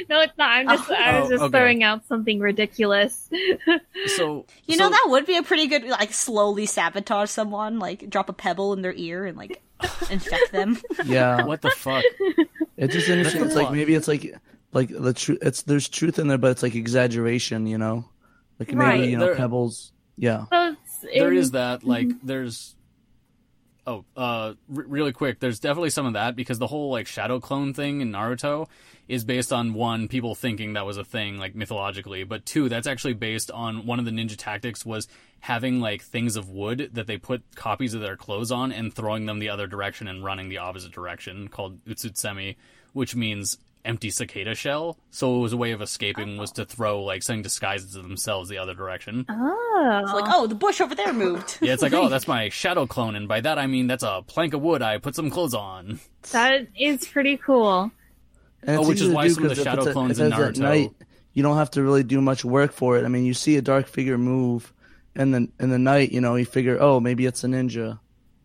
[0.08, 0.50] no, it's not.
[0.50, 0.94] I'm just, oh.
[0.94, 1.58] I was Oh, just okay.
[1.58, 3.30] throwing out something ridiculous.
[4.16, 8.10] so You so- know that would be a pretty good like slowly sabotage someone, like
[8.10, 9.62] drop a pebble in their ear and like
[10.10, 10.78] infect them.
[11.04, 12.02] yeah What the fuck?
[12.76, 13.44] it's just interesting.
[13.44, 14.34] It's like maybe it's like
[14.72, 18.04] like the truth it's there's truth in there but it's like exaggeration you know
[18.58, 19.08] like maybe Right.
[19.10, 19.92] you know There- pebbles.
[20.16, 20.44] Yeah.
[20.50, 22.74] So it's, there in- is that like there's
[23.86, 27.38] oh uh r- really quick there's definitely some of that because the whole like shadow
[27.38, 28.66] clone thing in naruto
[29.06, 32.88] is based on one people thinking that was a thing like mythologically but two that's
[32.88, 35.06] actually based on one of the ninja tactics was
[35.38, 39.26] having like things of wood that they put copies of their clothes on and throwing
[39.26, 42.56] them the other direction and running the opposite direction called utsusemi
[42.92, 43.56] which means
[43.86, 47.42] empty cicada shell so it was a way of escaping was to throw like something
[47.42, 51.58] disguises as themselves the other direction Oh, It's like, oh, the bush over there moved.
[51.60, 54.22] yeah, it's like, oh, that's my shadow clone, and by that I mean that's a
[54.26, 56.00] plank of wood I put some clothes on.
[56.32, 57.90] that is pretty cool.
[58.62, 60.32] And Oh, which is why do some of the 'cause if shadow a- clones in
[60.32, 60.90] at Naruto- night,
[61.34, 63.62] you don't have to really do much work for it i mean you see a
[63.62, 64.72] dark figure move
[65.14, 67.98] and then in the night you know you figure oh maybe it's a ninja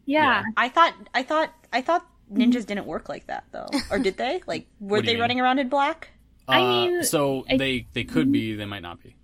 [0.06, 0.44] Yeah.
[0.58, 4.42] I thought, I thought, I thought ninjas didn't work like that though, or did they?
[4.48, 5.22] Like, were What they mean?
[5.22, 6.10] running around in black?
[6.48, 9.16] I Uh, mean, so I- they they could be, they might not be.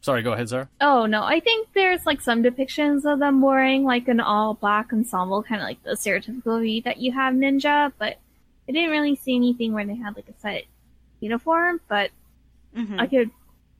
[0.00, 0.68] Sorry, go ahead, sir.
[0.80, 4.92] Oh no, I think there's like some depictions of them wearing like an all black
[4.92, 8.18] ensemble, kind of like the stereotypical V that you have ninja, but
[8.68, 10.64] I didn't really see anything where they had like a set
[11.20, 12.10] uniform, but
[12.76, 12.98] Mhm.
[13.00, 13.30] I could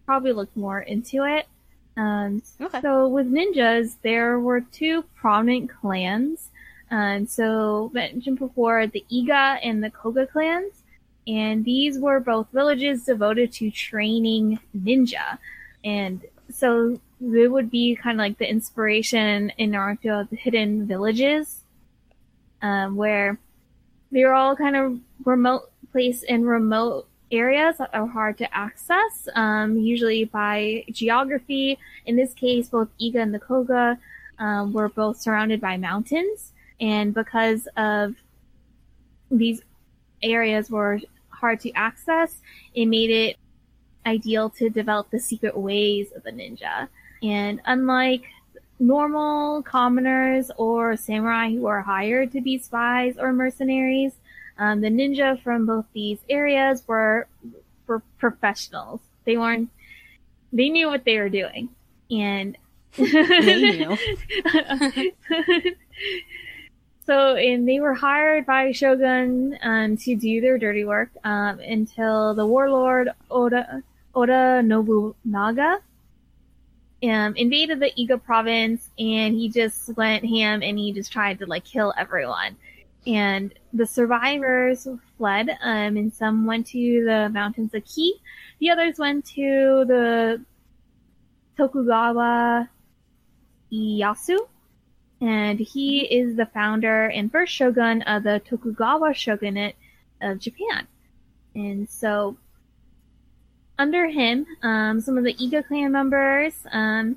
[0.07, 1.47] probably look more into it.
[1.97, 2.81] Um, Okay.
[2.83, 6.51] so with ninjas, there were two prominent clans.
[6.91, 10.83] Um, so mentioned before the Iga and the Koga clans,
[11.27, 15.39] and these were both villages devoted to training ninja.
[15.85, 20.87] And so they would be kind of like the inspiration in Naruto of the hidden
[20.87, 21.61] villages,
[22.63, 23.39] um, where
[24.11, 29.29] they were all kind of remote place in remote areas that are hard to access,
[29.35, 31.79] um, usually by geography.
[32.07, 33.99] In this case, both Iga and the Koga
[34.39, 38.15] um, were both surrounded by mountains, and because of
[39.31, 39.63] these
[40.23, 42.41] areas were hard to access,
[42.75, 43.37] it made it
[44.07, 46.89] ideal to develop the secret ways of the ninja.
[47.23, 48.25] And unlike
[48.79, 54.13] normal commoners or samurai who are hired to be spies or mercenaries,
[54.59, 57.27] um, the ninja from both these areas were
[57.87, 59.01] were professionals.
[59.25, 59.71] They weren't.
[60.53, 61.69] They knew what they were doing,
[62.11, 62.57] and
[62.97, 63.97] They knew.
[67.11, 72.35] so, and they were hired by Shogun um, to do their dirty work um, until
[72.35, 73.83] the warlord Oda
[74.15, 75.81] Oda Nobunaga
[77.03, 81.47] um, invaded the Iga province, and he just went ham and he just tried to
[81.47, 82.57] like kill everyone.
[83.09, 84.87] And the survivors
[85.19, 88.13] fled, um, and some went to the mountains of Kii.
[88.61, 90.45] The others went to the
[91.57, 92.69] Tokugawa
[93.73, 94.47] Ieyasu,
[95.21, 99.77] and he is the founder and first shogun of the Tokugawa shogunate
[100.21, 100.87] of Japan.
[101.55, 102.37] And so,
[103.79, 107.17] under him, um, some of the Iga clan members um,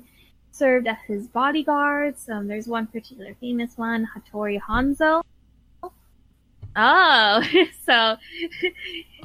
[0.50, 2.28] served as his bodyguards.
[2.28, 5.22] Um, there's one particular famous one, Hattori Hanzo.
[6.76, 7.42] Oh,
[7.86, 8.16] so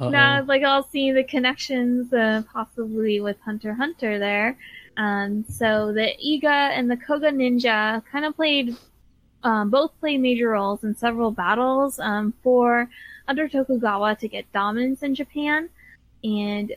[0.00, 4.56] now it's like I'll see the connections, uh, possibly with Hunter Hunter there.
[5.00, 8.76] Um, so the Iga and the Koga ninja kind of played,
[9.42, 12.86] um, both played major roles in several battles um, for
[13.26, 15.70] under Tokugawa to get dominance in Japan,
[16.22, 16.74] and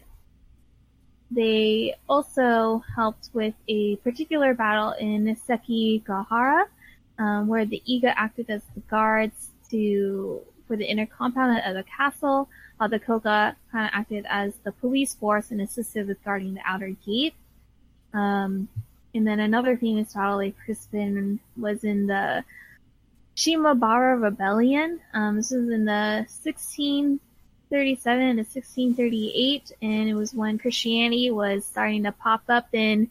[1.30, 6.64] they also helped with a particular battle in Sekigahara,
[7.20, 11.84] um, where the Iga acted as the guards to for the inner compound of the
[11.84, 12.48] castle,
[12.78, 16.62] while the Koga kind of acted as the police force and assisted with guarding the
[16.64, 17.34] outer gate.
[18.14, 18.68] Um,
[19.16, 22.44] and then another famous battle like Crispin was in the
[23.36, 25.00] Shimabara Rebellion.
[25.14, 32.04] Um, this was in the 1637 to 1638, and it was when Christianity was starting
[32.04, 33.10] to pop up in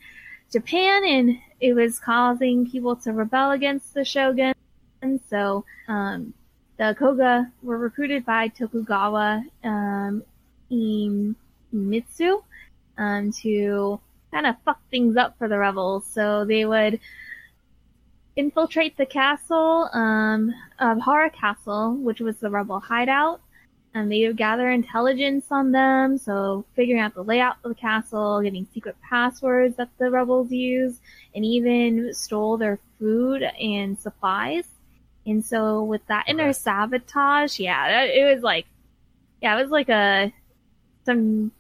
[0.52, 4.54] Japan, and it was causing people to rebel against the shogun.
[5.00, 6.34] And so, um,
[6.76, 10.24] the Koga were recruited by Tokugawa um,
[10.70, 12.42] Iemitsu
[12.98, 14.00] um, to
[14.32, 16.04] kind of fuck things up for the rebels.
[16.06, 16.98] So they would
[18.34, 23.40] infiltrate the castle um, of Hara Castle, which was the rebel hideout.
[23.94, 28.40] And they would gather intelligence on them, so figuring out the layout of the castle,
[28.40, 30.98] getting secret passwords that the rebels use,
[31.34, 34.64] and even stole their food and supplies.
[35.26, 38.64] And so with that inner sabotage, yeah, it was like,
[39.42, 40.32] yeah, it was like a
[41.04, 41.52] some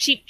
[0.00, 0.24] cheap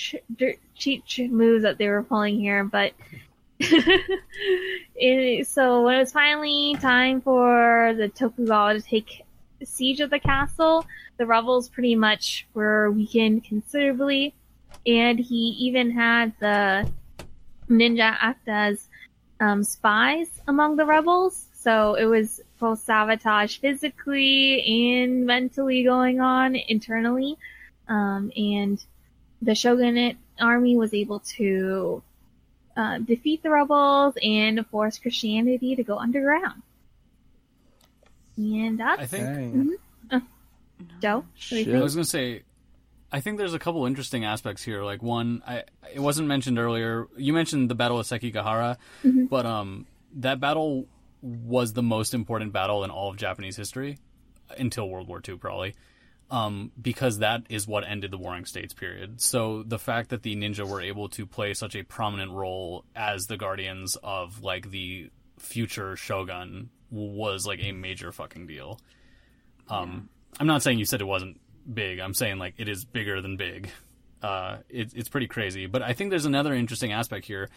[0.74, 2.64] cheap moves that they were pulling here.
[2.64, 2.92] But
[3.58, 9.24] it, so when it was finally time for the Tokugawa to take
[9.64, 10.84] siege of the castle,
[11.16, 14.34] the rebels pretty much were weakened considerably,
[14.86, 16.90] and he even had the
[17.68, 18.88] ninja act as
[19.38, 21.46] um, spies among the rebels.
[21.54, 27.36] So it was both sabotage physically and mentally going on internally.
[27.88, 28.82] Um, and
[29.42, 32.02] the shogunate army was able to
[32.76, 36.62] uh, defeat the rebels and force Christianity to go underground.
[38.36, 39.76] And that's I think Dang.
[40.10, 40.20] uh,
[41.02, 41.16] Joe.
[41.16, 41.74] what do you Shit.
[41.74, 42.42] I was gonna say,
[43.12, 44.82] I think there's a couple interesting aspects here.
[44.82, 47.06] Like one, I it wasn't mentioned earlier.
[47.16, 48.76] You mentioned the Battle of Sekigahara,
[49.28, 50.86] but um, that battle
[51.22, 53.98] was the most important battle in all of Japanese history
[54.56, 55.74] until World War II, probably.
[56.30, 59.20] Um, because that is what ended the Warring States period.
[59.20, 63.26] So the fact that the ninja were able to play such a prominent role as
[63.26, 65.10] the guardians of like the
[65.40, 68.78] future shogun was like a major fucking deal.
[69.68, 70.08] Um,
[70.38, 71.40] I'm not saying you said it wasn't
[71.72, 71.98] big.
[71.98, 73.70] I'm saying like it is bigger than big.
[74.22, 75.66] Uh, it, it's pretty crazy.
[75.66, 77.48] But I think there's another interesting aspect here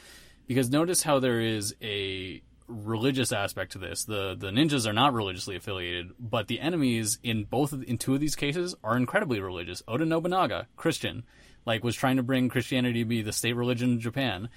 [0.47, 4.05] because notice how there is a religious aspect to this.
[4.05, 8.14] The the ninjas are not religiously affiliated, but the enemies in both of, in two
[8.14, 9.84] of these cases are incredibly religious.
[9.88, 11.24] Oda Nobunaga, Christian,
[11.66, 14.49] like was trying to bring Christianity to be the state religion of Japan.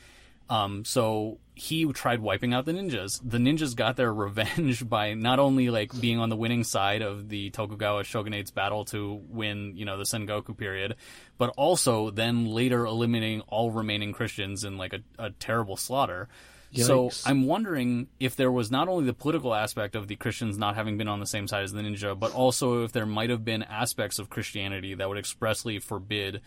[0.49, 3.21] Um, so he tried wiping out the ninjas.
[3.25, 7.29] The ninjas got their revenge by not only like being on the winning side of
[7.29, 10.97] the Tokugawa shogunate's battle to win, you know, the Sengoku period,
[11.39, 16.29] but also then later eliminating all remaining Christians in like a, a terrible slaughter.
[16.73, 20.75] So I'm wondering if there was not only the political aspect of the Christians not
[20.75, 23.45] having been on the same side as the ninja, but also if there might have
[23.45, 26.41] been aspects of Christianity that would expressly forbid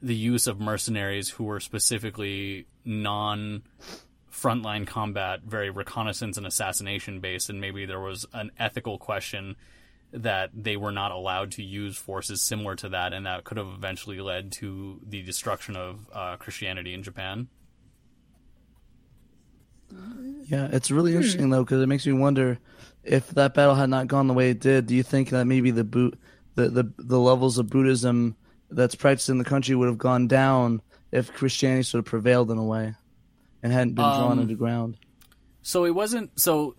[0.00, 3.62] the use of mercenaries who were specifically non
[4.32, 9.56] frontline combat, very reconnaissance and assassination based, and maybe there was an ethical question
[10.12, 13.68] that they were not allowed to use forces similar to that, and that could have
[13.68, 17.48] eventually led to the destruction of uh, Christianity in Japan.
[20.44, 22.58] Yeah, it's really interesting though because it makes me wonder
[23.04, 24.86] if that battle had not gone the way it did.
[24.86, 26.18] Do you think that maybe the boot,
[26.54, 28.36] the, the the levels of Buddhism
[28.70, 30.82] that's practiced in the country would have gone down
[31.12, 32.94] if Christianity sort of prevailed in a way
[33.62, 34.96] and hadn't been drawn Um, underground?
[35.62, 36.38] So it wasn't.
[36.40, 36.76] So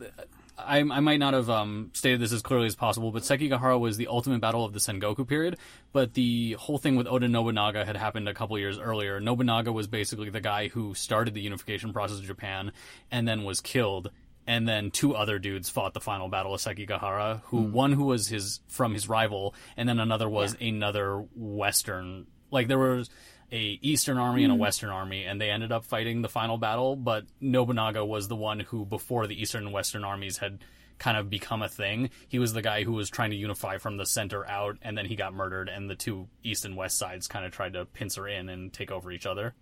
[0.65, 3.97] I, I might not have um, stated this as clearly as possible, but Sekigahara was
[3.97, 5.57] the ultimate battle of the Sengoku period.
[5.91, 9.19] But the whole thing with Oda Nobunaga had happened a couple years earlier.
[9.19, 12.71] Nobunaga was basically the guy who started the unification process of Japan,
[13.11, 14.11] and then was killed.
[14.47, 17.41] And then two other dudes fought the final battle of Sekigahara.
[17.45, 22.25] Who one who was his from his rival, and then another was another Western.
[22.51, 23.09] Like there was
[23.51, 24.61] a Eastern army and a hmm.
[24.61, 26.95] Western army, and they ended up fighting the final battle.
[26.95, 30.59] But Nobunaga was the one who, before the Eastern and Western armies had
[30.99, 33.97] kind of become a thing, he was the guy who was trying to unify from
[33.97, 37.27] the center out, and then he got murdered, and the two East and West sides
[37.27, 39.55] kind of tried to pincer in and take over each other.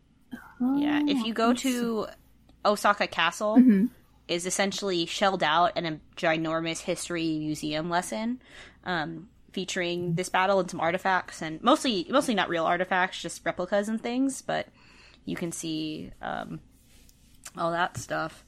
[0.60, 2.08] Yeah, if you go ah, to
[2.66, 3.86] Osaka Castle, mm-hmm.
[4.28, 8.42] is essentially shelled out in a ginormous history museum lesson,
[8.84, 13.90] um, featuring this battle and some artifacts, and mostly mostly not real artifacts, just replicas
[13.90, 14.44] and things.
[14.44, 14.68] But
[15.26, 16.60] you can see um,
[17.58, 18.46] all that stuff.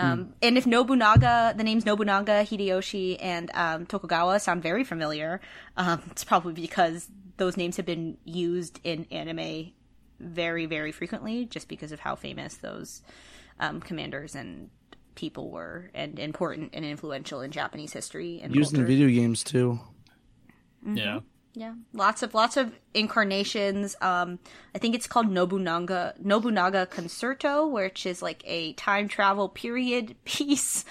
[0.00, 5.42] Um, and if Nobunaga, the names Nobunaga, Hideyoshi, and um, Tokugawa sound very familiar,
[5.76, 9.72] um, it's probably because those names have been used in anime
[10.18, 13.02] very, very frequently, just because of how famous those
[13.60, 14.70] um, commanders and
[15.14, 19.78] people were, and important and influential in Japanese history and Used in video games too.
[20.84, 21.20] Yeah.
[21.54, 23.96] Yeah, lots of lots of incarnations.
[24.00, 24.38] Um,
[24.74, 30.84] I think it's called Nobunaga Nobunaga Concerto, which is like a time travel period piece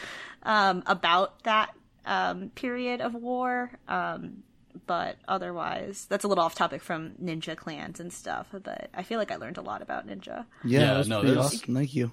[0.43, 1.73] um, about that
[2.05, 3.71] um, period of war.
[3.87, 4.43] Um,
[4.85, 8.47] but otherwise, that's a little off topic from ninja clans and stuff.
[8.51, 10.45] But I feel like I learned a lot about ninja.
[10.65, 11.75] Yeah, Yeah, no, pretty there's- awesome.
[11.75, 12.11] Thank you.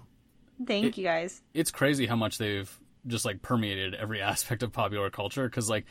[0.64, 1.42] Thank you guys.
[1.52, 2.70] it's crazy how much they've
[3.08, 5.44] just like permeated every aspect of popular culture.
[5.48, 5.86] Because like,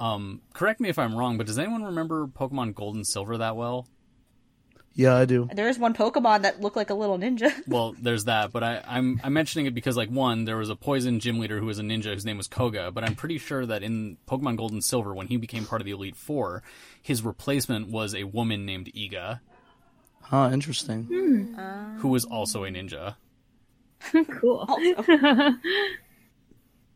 [0.00, 3.56] um, correct me if I'm wrong, but does anyone remember Pokemon Gold and Silver that
[3.56, 3.86] well?
[4.94, 5.48] Yeah, I do.
[5.54, 7.52] There is one Pokemon that looked like a little ninja.
[7.68, 10.74] Well, there's that, but I, I'm I'm mentioning it because like one, there was a
[10.76, 13.64] poison gym leader who was a ninja whose name was Koga, but I'm pretty sure
[13.64, 16.64] that in Pokemon Gold and Silver, when he became part of the Elite Four,
[17.00, 19.38] his replacement was a woman named Iga,
[20.22, 21.04] Huh, interesting.
[21.98, 23.16] who was also a ninja.
[24.40, 24.66] cool.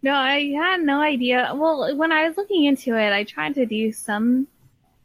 [0.03, 1.53] no, I had no idea.
[1.55, 4.48] Well, when I was looking into it, I tried to do some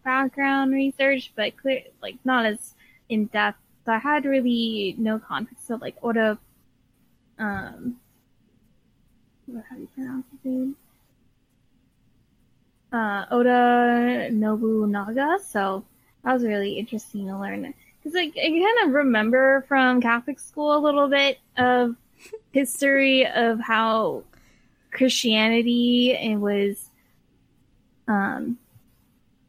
[0.03, 2.73] background research, but clear, like not as
[3.09, 3.59] in depth.
[3.85, 6.37] So I had really no context of like Oda.
[7.37, 7.97] Um,
[9.45, 10.75] what how do you pronounce his name?
[12.91, 15.37] Uh, Oda Nobunaga.
[15.45, 15.85] So
[16.23, 20.79] that was really interesting to learn because I kind of remember from Catholic school a
[20.79, 21.95] little bit of
[22.51, 24.23] history of how
[24.91, 26.89] Christianity it was
[28.07, 28.57] um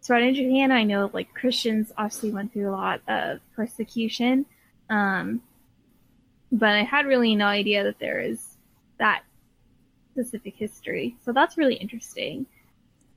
[0.00, 0.72] spread in Japan.
[0.72, 4.46] I know like Christians obviously went through a lot of persecution.
[4.90, 5.42] Um
[6.50, 8.56] but I had really no idea that there is
[8.98, 9.22] that
[10.12, 11.14] specific history.
[11.24, 12.46] So that's really interesting.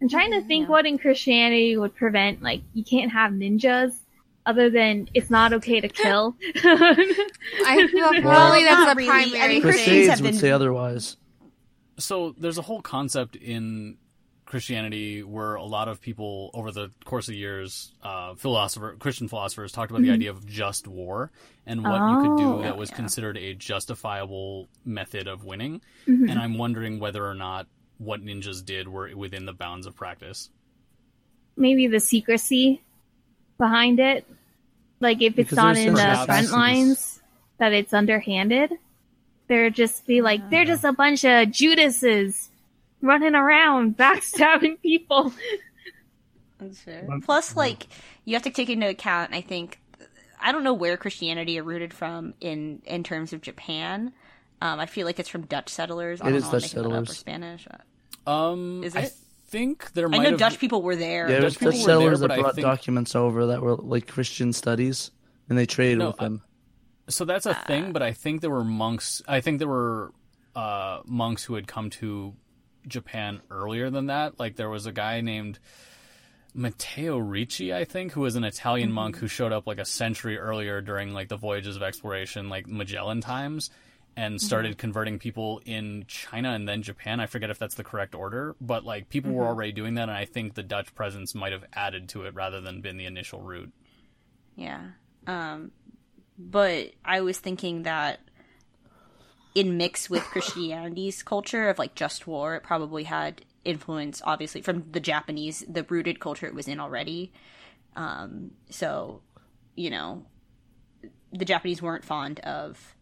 [0.01, 3.93] I'm trying to think what in Christianity would prevent like you can't have ninjas
[4.45, 6.35] other than it's not okay to kill.
[6.55, 9.07] I feel Well, probably that's the a really.
[9.07, 9.61] primary I mean, thing.
[9.61, 11.17] Christians Crusades have would say otherwise.
[12.03, 13.97] So there's a whole concept in
[14.45, 19.71] Christianity where a lot of people over the course of years, uh, philosopher, Christian philosophers
[19.71, 21.31] talked about the idea of just war
[21.65, 25.81] and what you could do Oh, that was considered a justifiable method of winning.
[26.05, 30.49] And I'm wondering whether or not what ninjas did were within the bounds of practice.
[31.55, 32.81] maybe the secrecy
[33.57, 34.25] behind it.
[34.99, 37.21] Like if it's Because not in the front lines,
[37.57, 38.73] that it's underhanded.
[39.51, 42.47] They're just be like, they're just a bunch of Judases
[43.01, 45.33] running around backstabbing people.
[47.23, 47.87] Plus, like
[48.23, 49.33] you have to take into account.
[49.33, 49.77] I think
[50.39, 54.13] I don't know where Christianity are rooted from in in terms of Japan.
[54.61, 56.21] Um, I feel like it's from Dutch settlers.
[56.21, 57.17] I It don't is know, I'm Dutch making that up, or settlers.
[57.17, 57.67] Spanish.
[58.27, 59.09] Um, Is I
[59.47, 61.29] think there I know have Dutch people were there.
[61.29, 64.07] Yeah, Dutch people Dutch were there, settlers that brought think- documents over that were like
[64.07, 65.11] Christian studies,
[65.49, 66.41] and they traded No, with them.
[67.07, 69.21] So that's a thing, but I think there were monks.
[69.27, 70.13] I think there were
[70.55, 72.33] uh, monks who had come to
[72.87, 74.39] Japan earlier than that.
[74.39, 75.59] Like there was a guy named
[76.53, 80.37] Matteo Ricci, I think, who was an Italian monk who showed up like a century
[80.37, 83.69] earlier during like the voyages of exploration, like Magellan times,
[84.17, 87.19] and started converting people in China and then Japan.
[87.19, 90.11] I forget if that's the correct order, but like people were already doing that, and
[90.11, 93.41] I think the Dutch presence might have added to it rather than been the initial
[93.41, 93.71] route.
[94.55, 94.81] Yeah.
[95.27, 95.71] Um,
[96.49, 98.19] but I was thinking that
[99.53, 104.85] in mix with Christianity's culture of like just war, it probably had influence, obviously, from
[104.91, 107.31] the Japanese, the rooted culture it was in already.
[107.95, 109.21] Um, so,
[109.75, 110.25] you know,
[111.31, 112.95] the Japanese weren't fond of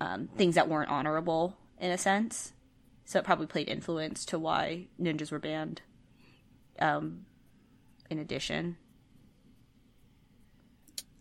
[0.00, 2.52] um, things that weren't honorable in a sense.
[3.04, 5.82] So it probably played influence to why ninjas were banned.
[6.78, 7.26] Um,
[8.10, 8.76] in addition.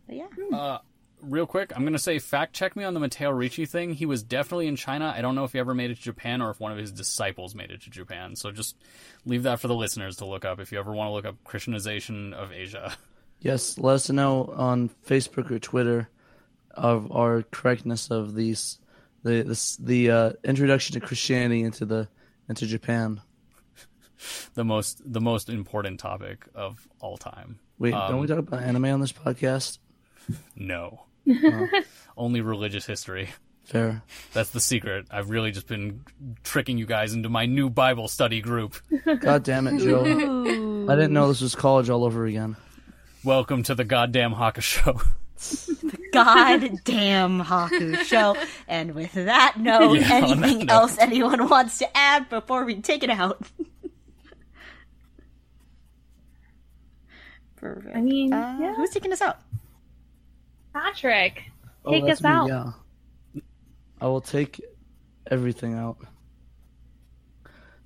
[0.07, 0.77] But yeah.
[1.21, 3.93] Real quick, I'm gonna say fact check me on the Matteo Ricci thing.
[3.93, 5.13] He was definitely in China.
[5.15, 6.91] I don't know if he ever made it to Japan or if one of his
[6.91, 8.35] disciples made it to Japan.
[8.35, 8.75] So just
[9.25, 11.43] leave that for the listeners to look up if you ever want to look up
[11.43, 12.95] Christianization of Asia.
[13.39, 16.09] Yes, let us know on Facebook or Twitter
[16.71, 18.79] of our correctness of these
[19.23, 22.07] the the, the uh, introduction to Christianity into the
[22.47, 23.21] into Japan.
[24.53, 27.59] The most the most important topic of all time.
[27.77, 29.79] Wait, don't we talk about anime on this podcast?
[30.55, 31.01] No.
[32.17, 33.29] Only religious history.
[33.65, 34.03] Fair.
[34.33, 35.07] That's the secret.
[35.09, 36.01] I've really just been
[36.43, 38.75] tricking you guys into my new Bible study group.
[39.21, 40.01] God damn it, Joe!
[40.87, 42.55] I didn't know this was college all over again.
[43.23, 45.01] Welcome to the goddamn Haka show.
[45.37, 48.37] The goddamn Haku show.
[48.67, 50.73] And with that note, Yeah, on that anything note.
[50.73, 53.41] else anyone wants to add before we take it out?
[57.57, 57.95] Perfect.
[57.95, 58.73] I mean, Uh, yeah.
[58.75, 59.39] who's taking us out?
[60.75, 61.41] Patrick,
[61.85, 62.47] Oh, take us me, out.
[62.49, 62.71] Yeah.
[64.01, 64.59] I will take
[65.31, 65.97] everything out.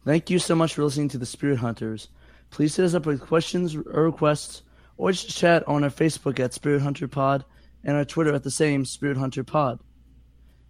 [0.06, 2.08] Thank you so much for listening to the Spirit Hunters.
[2.50, 4.64] Please hit us up with questions or requests,
[4.98, 7.46] or just chat on our Facebook at Spirit Hunter Pod
[7.84, 9.80] and our Twitter at the same Spirit Hunter Pod.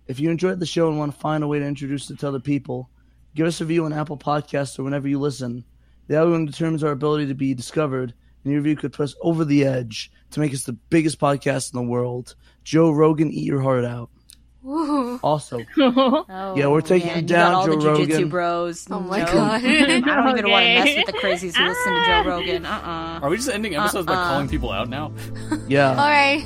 [0.08, 2.28] If you enjoyed the show and want to find a way to introduce it to
[2.28, 2.90] other people,
[3.34, 5.64] give us a review on Apple Podcasts or whenever you listen.
[6.08, 8.14] The algorithm determines our ability to be discovered,
[8.44, 11.74] and your review could put us over the edge to make us the biggest podcast
[11.74, 12.36] in the world.
[12.64, 14.10] Joe Rogan, eat your heart out.
[14.66, 15.20] Ooh.
[15.24, 18.30] Also, Oh, Yeah, we're taking man, it you down, got all Joe the jujitsu Rogan.
[18.30, 18.88] bros.
[18.92, 19.26] Oh my No.
[19.26, 19.52] God.
[19.64, 22.66] I don't even want to mess with the crazies who listen to Joe Rogan.
[22.66, 23.20] Uh-uh.
[23.24, 24.28] Are we just ending episodes by uh-uh.
[24.30, 25.14] calling people out now?
[25.68, 25.90] yeah.
[25.92, 26.46] All right.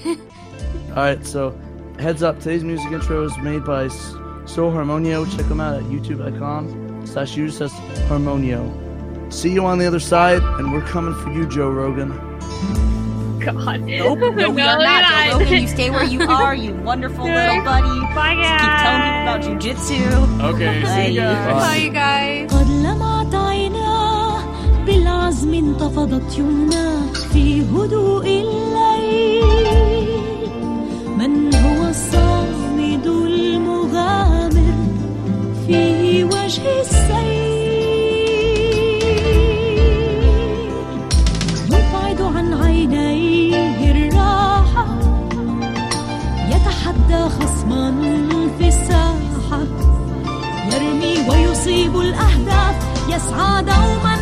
[0.90, 1.60] All right, so
[2.00, 2.38] heads up.
[2.40, 4.12] Today's music intro is made by S-
[4.46, 5.26] So Harmonio.
[5.36, 7.72] Check them out at youtube.com slash use as
[8.08, 8.83] Harmonio.
[9.33, 12.11] See you on the other side, and we're coming for you, Joe Rogan.
[13.45, 13.81] God.
[13.81, 15.03] Nope, no, we No, are we're not.
[15.03, 15.27] not.
[15.33, 17.99] Joe Rogan, you stay where you are, you wonderful little buddy.
[18.15, 19.49] Bye, Just keep telling me about guys.
[19.49, 20.01] jujitsu.
[20.51, 21.45] Okay, see you Bye.
[21.47, 21.63] guys.
[21.65, 22.51] Bye, you guys.
[22.53, 24.39] قد لمعت عيناه
[24.87, 29.45] بالعزم انتفضت يمناه في هدوء الليل
[31.19, 34.75] من هو الصامد المغامر
[35.67, 36.83] في وجه
[51.64, 52.76] يصيب الأهداف
[53.10, 54.13] يسعى دوما